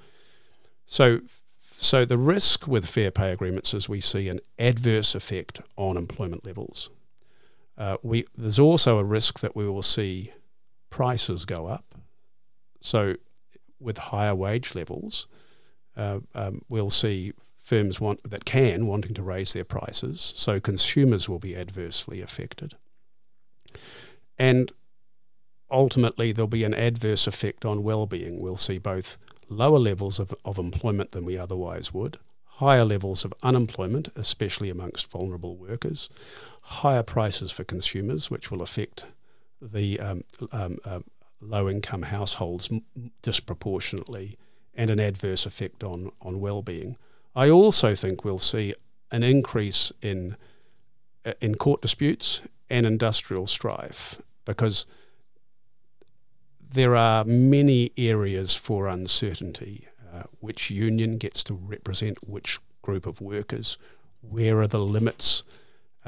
So, 0.84 1.20
so 1.60 2.04
the 2.04 2.18
risk 2.18 2.66
with 2.66 2.86
fair 2.86 3.10
pay 3.10 3.32
agreements 3.32 3.72
is 3.72 3.88
we 3.88 4.02
see 4.02 4.28
an 4.28 4.40
adverse 4.58 5.14
effect 5.14 5.60
on 5.76 5.96
employment 5.96 6.44
levels. 6.44 6.90
Uh, 7.78 7.96
we, 8.02 8.26
there's 8.36 8.58
also 8.58 8.98
a 8.98 9.04
risk 9.04 9.40
that 9.40 9.56
we 9.56 9.66
will 9.66 9.82
see 9.82 10.32
prices 10.90 11.44
go 11.44 11.66
up. 11.66 11.94
So, 12.80 13.16
with 13.80 13.98
higher 13.98 14.34
wage 14.34 14.74
levels, 14.74 15.26
uh, 15.96 16.20
um, 16.34 16.62
we'll 16.68 16.90
see 16.90 17.32
firms 17.58 18.00
want 18.00 18.28
that 18.28 18.44
can 18.44 18.86
wanting 18.86 19.14
to 19.14 19.22
raise 19.22 19.52
their 19.52 19.64
prices, 19.64 20.32
so 20.36 20.58
consumers 20.58 21.28
will 21.28 21.38
be 21.38 21.54
adversely 21.54 22.22
affected. 22.22 22.74
And 24.38 24.72
ultimately, 25.70 26.32
there'll 26.32 26.48
be 26.48 26.64
an 26.64 26.74
adverse 26.74 27.26
effect 27.26 27.64
on 27.64 27.82
well-being. 27.82 28.40
We'll 28.40 28.56
see 28.56 28.78
both 28.78 29.18
lower 29.50 29.78
levels 29.78 30.18
of, 30.18 30.34
of 30.44 30.58
employment 30.58 31.12
than 31.12 31.24
we 31.24 31.36
otherwise 31.36 31.92
would, 31.92 32.18
higher 32.44 32.84
levels 32.84 33.24
of 33.24 33.34
unemployment, 33.42 34.08
especially 34.16 34.70
amongst 34.70 35.10
vulnerable 35.10 35.56
workers, 35.56 36.08
higher 36.62 37.02
prices 37.02 37.52
for 37.52 37.64
consumers, 37.64 38.30
which 38.30 38.50
will 38.50 38.62
affect 38.62 39.04
the 39.60 40.00
um, 40.00 40.24
um, 40.52 40.78
uh, 40.84 41.00
low-income 41.40 42.02
households 42.02 42.70
disproportionately, 43.22 44.36
and 44.74 44.90
an 44.90 45.00
adverse 45.00 45.46
effect 45.46 45.82
on 45.84 46.10
on 46.20 46.40
well-being. 46.40 46.96
I 47.34 47.50
also 47.50 47.94
think 47.94 48.24
we'll 48.24 48.38
see 48.38 48.74
an 49.10 49.22
increase 49.22 49.92
in 50.02 50.36
uh, 51.24 51.32
in 51.40 51.54
court 51.56 51.82
disputes 51.82 52.42
and 52.70 52.86
industrial 52.86 53.46
strife 53.46 54.20
because 54.44 54.86
there 56.70 56.94
are 56.94 57.24
many 57.24 57.92
areas 57.96 58.54
for 58.54 58.86
uncertainty. 58.88 59.86
Uh, 60.10 60.22
which 60.40 60.70
union 60.70 61.18
gets 61.18 61.44
to 61.44 61.52
represent 61.52 62.16
which 62.26 62.58
group 62.80 63.06
of 63.06 63.20
workers? 63.20 63.76
Where 64.22 64.58
are 64.60 64.66
the 64.66 64.80
limits 64.80 65.42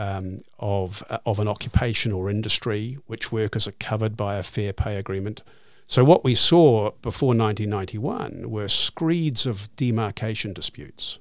um, 0.01 0.39
of 0.59 1.03
uh, 1.11 1.19
of 1.27 1.39
an 1.39 1.49
occupation 1.49 2.11
or 2.11 2.31
industry? 2.31 2.99
Which 3.07 3.31
workers 3.31 3.69
are 3.69 3.73
covered 3.73 4.17
by 4.17 4.37
a 4.37 4.43
fair 4.43 4.73
pay 4.73 4.97
agreement? 4.97 5.43
So 5.87 6.05
what 6.05 6.23
we 6.23 6.35
saw 6.35 6.93
before 7.03 7.35
1991 7.35 8.49
were 8.49 8.69
screeds 8.69 9.45
of 9.45 9.75
demarcation 9.77 10.53
disputes. 10.53 11.19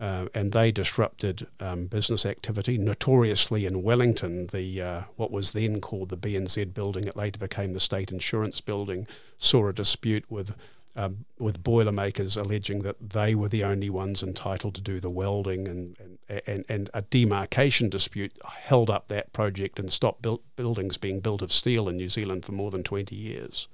Uh, 0.00 0.26
and 0.32 0.52
they 0.52 0.70
disrupted 0.70 1.48
um, 1.58 1.86
business 1.86 2.24
activity. 2.24 2.78
Notoriously 2.78 3.66
in 3.66 3.82
Wellington, 3.82 4.46
the 4.48 4.80
uh, 4.80 5.02
what 5.16 5.32
was 5.32 5.52
then 5.52 5.80
called 5.80 6.10
the 6.10 6.16
BNZ 6.16 6.72
building, 6.72 7.08
it 7.08 7.16
later 7.16 7.40
became 7.40 7.72
the 7.72 7.80
State 7.80 8.12
Insurance 8.12 8.60
Building, 8.60 9.08
saw 9.38 9.66
a 9.66 9.72
dispute 9.72 10.24
with 10.28 10.54
um, 10.96 11.24
with 11.38 11.62
Boilermakers 11.62 12.36
alleging 12.36 12.82
that 12.82 13.10
they 13.10 13.34
were 13.34 13.48
the 13.48 13.64
only 13.64 13.90
ones 13.90 14.22
entitled 14.22 14.74
to 14.74 14.80
do 14.80 15.00
the 15.00 15.10
welding, 15.10 15.68
and 15.68 15.96
and, 16.28 16.42
and, 16.46 16.64
and 16.68 16.90
a 16.92 17.02
demarcation 17.02 17.88
dispute 17.88 18.32
held 18.46 18.90
up 18.90 19.08
that 19.08 19.32
project 19.32 19.78
and 19.78 19.92
stopped 19.92 20.22
built 20.22 20.42
buildings 20.56 20.98
being 20.98 21.20
built 21.20 21.42
of 21.42 21.52
steel 21.52 21.88
in 21.88 21.96
New 21.96 22.08
Zealand 22.08 22.44
for 22.44 22.52
more 22.52 22.70
than 22.70 22.82
20 22.82 23.14
years. 23.14 23.68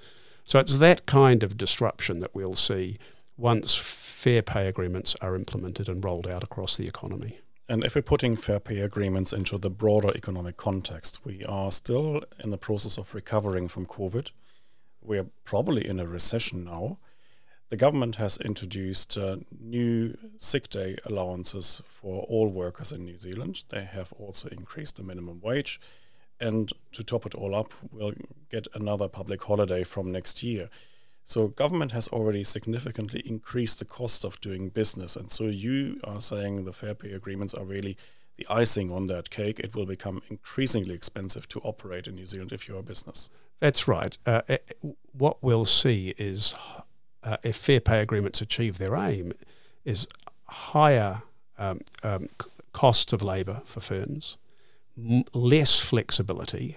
So 0.45 0.59
it's 0.59 0.79
that 0.79 1.07
kind 1.07 1.43
of 1.43 1.57
disruption 1.57 2.21
that 2.21 2.35
we'll 2.35 2.55
see 2.55 2.99
once 3.37 3.75
fair 3.75 4.43
pay 4.43 4.69
agreements 4.69 5.17
are 5.21 5.35
implemented 5.35 5.89
and 5.89 6.05
rolled 6.05 6.27
out 6.27 6.45
across 6.45 6.77
the 6.77 6.87
economy. 6.87 7.41
And 7.69 7.83
if 7.83 7.95
we're 7.95 8.03
putting 8.03 8.37
fair 8.37 8.61
pay 8.61 8.81
agreements 8.81 9.33
into 9.33 9.57
the 9.57 9.71
broader 9.71 10.11
economic 10.15 10.59
context, 10.59 11.25
we 11.25 11.43
are 11.45 11.73
still 11.73 12.23
in 12.43 12.51
the 12.51 12.59
process 12.59 12.99
of 12.99 13.15
recovering 13.15 13.69
from 13.69 13.87
COVID. 13.87 14.33
We're 15.01 15.27
probably 15.45 15.87
in 15.87 15.99
a 15.99 16.07
recession 16.07 16.65
now. 16.65 16.99
The 17.71 17.77
government 17.77 18.17
has 18.17 18.37
introduced 18.39 19.17
uh, 19.17 19.37
new 19.59 20.17
sick 20.37 20.69
day 20.69 20.97
allowances 21.07 21.83
for 21.87 22.23
all 22.25 22.49
workers 22.49 22.93
in 22.93 23.05
New 23.05 23.19
Zealand. 23.19 23.65
They 23.71 23.85
have 23.85 24.13
also 24.13 24.49
increased 24.49 24.97
the 24.97 25.03
minimum 25.03 25.41
wage. 25.41 25.81
And 26.41 26.71
to 26.93 27.03
top 27.03 27.27
it 27.27 27.35
all 27.35 27.55
up, 27.55 27.73
we'll 27.91 28.13
get 28.51 28.67
another 28.75 29.09
public 29.09 29.43
holiday 29.43 29.83
from 29.83 30.13
next 30.13 30.43
year. 30.43 30.69
So 31.23 31.49
government 31.49 31.93
has 31.93 32.07
already 32.09 32.45
significantly 32.45 33.23
increased 33.25 33.79
the 33.79 33.87
cost 33.87 34.25
of 34.25 34.41
doing 34.43 34.69
business. 34.69 35.17
And 35.17 35.31
so 35.31 35.45
you 35.45 36.01
are 36.05 36.21
saying 36.21 36.65
the 36.65 36.73
fair 36.73 36.95
pay 36.95 37.13
agreements 37.13 37.55
are 37.55 37.65
really 37.65 37.97
the 38.37 38.47
icing 38.51 38.91
on 38.91 39.07
that 39.07 39.31
cake. 39.31 39.59
It 39.59 39.75
will 39.75 39.87
become 39.87 40.21
increasingly 40.29 40.95
expensive 40.95 41.49
to 41.49 41.61
operate 41.61 42.07
in 42.07 42.17
New 42.17 42.27
Zealand 42.27 42.53
if 42.53 42.69
you're 42.69 42.81
a 42.81 42.83
business. 42.83 43.31
That's 43.61 43.89
right. 43.89 44.19
Uh, 44.27 44.43
eh, 44.49 44.59
what 45.13 45.43
we'll 45.43 45.65
see 45.65 46.15
is 46.19 46.55
uh, 47.25 47.37
if 47.43 47.57
fair 47.57 47.81
pay 47.81 48.01
agreements 48.01 48.41
achieve 48.41 48.79
their 48.79 48.97
aim, 48.97 49.33
is 49.85 50.09
higher 50.49 51.23
um, 51.59 51.81
um, 52.03 52.29
cost 52.73 53.13
of 53.13 53.23
labour 53.23 53.63
for 53.65 53.81
firms, 53.81 54.37
m- 54.97 55.25
less 55.33 55.81
flexibility 55.81 56.77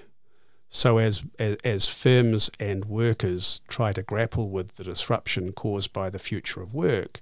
so 0.70 0.98
as, 0.98 1.24
as, 1.40 1.58
as 1.64 1.88
firms 1.88 2.52
and 2.60 2.86
workers 2.86 3.62
try 3.68 3.94
to 3.94 4.04
grapple 4.04 4.50
with 4.50 4.76
the 4.76 4.84
disruption 4.84 5.54
caused 5.54 5.94
by 5.94 6.10
the 6.10 6.20
future 6.20 6.62
of 6.62 6.74
work, 6.74 7.22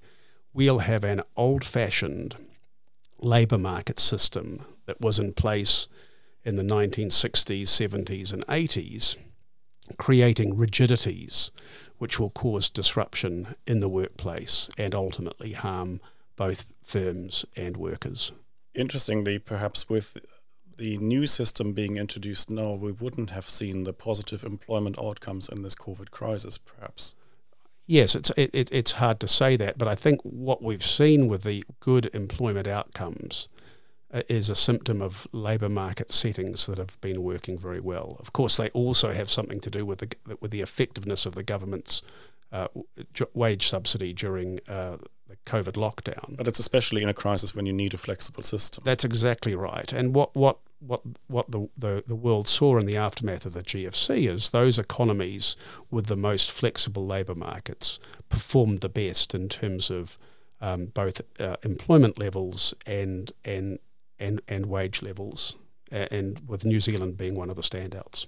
we'll 0.54 0.80
have 0.80 1.04
an 1.04 1.22
old-fashioned 1.38 2.36
labour 3.20 3.58
market 3.58 4.00
system 4.00 4.66
that 4.88 5.00
was 5.00 5.20
in 5.20 5.34
place 5.34 5.88
in 6.44 6.56
the 6.56 6.64
1960s, 6.64 7.64
70s, 7.64 8.34
and 8.34 8.46
80s, 8.48 9.16
creating 9.98 10.58
rigidities 10.58 11.52
which 11.98 12.20
will 12.20 12.30
cause 12.30 12.70
disruption 12.70 13.56
in 13.66 13.80
the 13.80 13.90
workplace 13.90 14.70
and 14.78 14.94
ultimately 14.94 15.54
harm 15.54 16.02
both 16.36 16.66
firms 16.82 17.46
and 17.56 17.78
workers. 17.78 18.32
Interestingly, 18.74 19.40
perhaps 19.40 19.90
with 19.90 20.18
the 20.78 20.98
new 20.98 21.26
system 21.26 21.72
being 21.72 21.98
introduced 21.98 22.50
now, 22.50 22.74
we 22.74 22.92
wouldn't 22.92 23.30
have 23.30 23.48
seen 23.48 23.84
the 23.84 23.94
positive 23.94 24.44
employment 24.44 25.00
outcomes 25.00 25.48
in 25.48 25.62
this 25.62 25.76
COVID 25.76 26.12
crisis, 26.12 26.58
perhaps. 26.58 27.16
Yes, 27.88 28.16
it's 28.16 28.32
it, 28.36 28.70
it's 28.72 28.94
hard 28.94 29.20
to 29.20 29.28
say 29.28 29.56
that, 29.58 29.78
but 29.78 29.88
I 29.88 29.96
think 29.96 30.20
what 30.24 30.62
we've 30.62 30.84
seen 30.84 31.28
with 31.28 31.44
the 31.44 31.64
good 31.80 32.10
employment 32.14 32.68
outcomes 32.68 33.48
is 34.30 34.50
a 34.50 34.56
symptom 34.56 35.02
of 35.02 35.28
labour 35.32 35.70
market 35.70 36.12
settings 36.12 36.66
that 36.68 36.78
have 36.78 37.00
been 37.02 37.24
working 37.24 37.58
very 37.58 37.80
well. 37.80 38.18
Of 38.20 38.34
course, 38.34 38.58
they 38.58 38.70
also 38.70 39.12
have 39.12 39.30
something 39.30 39.60
to 39.62 39.70
do 39.70 39.86
with 39.86 40.00
the 40.00 40.38
with 40.40 40.52
the 40.52 40.62
effectiveness 40.62 41.26
of 41.26 41.36
the 41.36 41.44
government's 41.44 42.02
uh, 42.52 42.68
wage 43.34 43.68
subsidy 43.68 44.14
during 44.14 44.60
uh, 44.68 44.98
the 45.28 45.36
COVID 45.46 45.74
lockdown. 45.74 46.38
But 46.38 46.48
it's 46.48 46.60
especially 46.60 47.02
in 47.02 47.10
a 47.10 47.14
crisis 47.14 47.56
when 47.56 47.66
you 47.66 47.74
need 47.74 47.94
a 47.94 47.98
flexible 47.98 48.44
system. 48.44 48.84
That's 48.86 49.04
exactly 49.04 49.56
right. 49.56 49.92
And 49.92 50.14
what 50.14 50.36
what 50.36 50.60
what 50.80 51.02
what 51.28 51.52
the, 51.52 51.70
the, 51.78 52.04
the 52.08 52.16
world 52.16 52.48
saw 52.48 52.78
in 52.78 52.86
the 52.86 52.98
aftermath 52.98 53.46
of 53.46 53.54
the 53.54 53.64
GFC 53.64 54.30
is 54.32 54.52
those 54.52 54.78
economies 54.78 55.58
with 55.90 56.06
the 56.06 56.16
most 56.16 56.52
flexible 56.52 57.06
labour 57.06 57.36
markets 57.36 58.00
performed 58.30 58.80
the 58.80 58.90
best 58.90 59.34
in 59.34 59.50
terms 59.50 59.90
of 59.90 60.18
um, 60.62 60.88
both 60.88 61.22
uh, 61.40 61.58
employment 61.64 62.18
levels 62.18 62.74
and 62.86 63.32
and 63.44 63.80
and 64.20 64.42
and 64.48 64.66
wage 64.68 65.02
levels, 65.02 65.56
and 65.92 66.42
with 66.48 66.66
New 66.66 66.80
Zealand 66.80 67.18
being 67.18 67.36
one 67.36 67.50
of 67.50 67.56
the 67.56 67.62
standouts. 67.62 68.28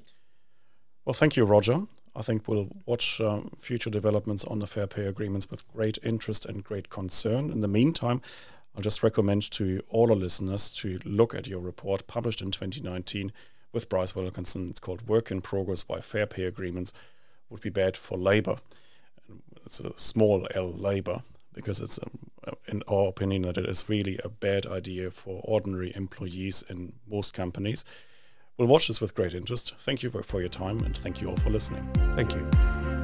Well, 1.06 1.13
thank 1.13 1.38
you, 1.38 1.45
Roger. 1.45 1.84
I 2.15 2.21
think 2.21 2.47
we'll 2.47 2.69
watch 2.86 3.21
um, 3.21 3.52
future 3.56 3.91
developments 3.91 4.43
on 4.43 4.60
the 4.60 4.67
fair 4.67 4.88
pay 4.88 5.06
agreements 5.06 5.50
with 5.50 5.67
great 5.67 6.00
interest 6.04 6.45
and 6.45 6.63
great 6.63 6.89
concern. 6.89 7.52
In 7.52 7.62
the 7.62 7.67
meantime, 7.67 8.21
I'll 8.76 8.82
just 8.82 9.04
recommend 9.04 9.50
to 9.52 9.82
all 9.89 10.10
our 10.12 10.15
listeners 10.15 10.73
to 10.76 11.00
look 11.06 11.34
at 11.34 11.47
your 11.47 11.60
report 11.60 12.08
published 12.08 12.41
in 12.41 12.52
2019 12.52 13.32
with 13.71 13.88
Bryce 13.88 14.15
Wilkinson. 14.15 14.69
It's 14.69 14.80
called 14.80 15.08
Work 15.08 15.32
in 15.32 15.41
Progress 15.41 15.88
Why 15.88 16.00
Fair 16.00 16.26
Pay 16.26 16.45
Agreements 16.45 16.91
Would 17.50 17.62
Be 17.62 17.69
Bad 17.69 17.95
for 17.95 18.17
Labour. 18.17 18.58
It's 19.65 19.80
a 19.80 19.97
small 19.97 20.47
L 20.54 20.71
labour 20.71 21.21
because 21.54 21.80
it's, 21.80 22.00
um, 22.02 22.32
in 22.68 22.84
our 22.88 23.08
opinion, 23.08 23.44
that 23.44 23.58
it 23.58 23.66
is 23.66 23.90
really 23.90 24.20
a 24.24 24.30
bad 24.30 24.66
idea 24.66 25.12
for 25.12 25.42
ordinary 25.44 25.96
employees 25.96 26.64
in 26.70 26.94
most 27.08 27.34
companies. 27.34 27.86
We'll 28.58 28.68
watch 28.68 28.88
this 28.88 29.00
with 29.00 29.16
great 29.16 29.34
interest. 29.34 29.76
Thank 29.78 30.02
you 30.04 30.10
for, 30.10 30.24
for 30.24 30.40
your 30.40 30.50
time 30.50 30.80
and 30.80 30.98
thank 30.98 31.22
you 31.22 31.30
all 31.30 31.38
for 31.38 31.50
listening. 31.50 31.88
Thank 32.16 32.34
you. 32.34 32.97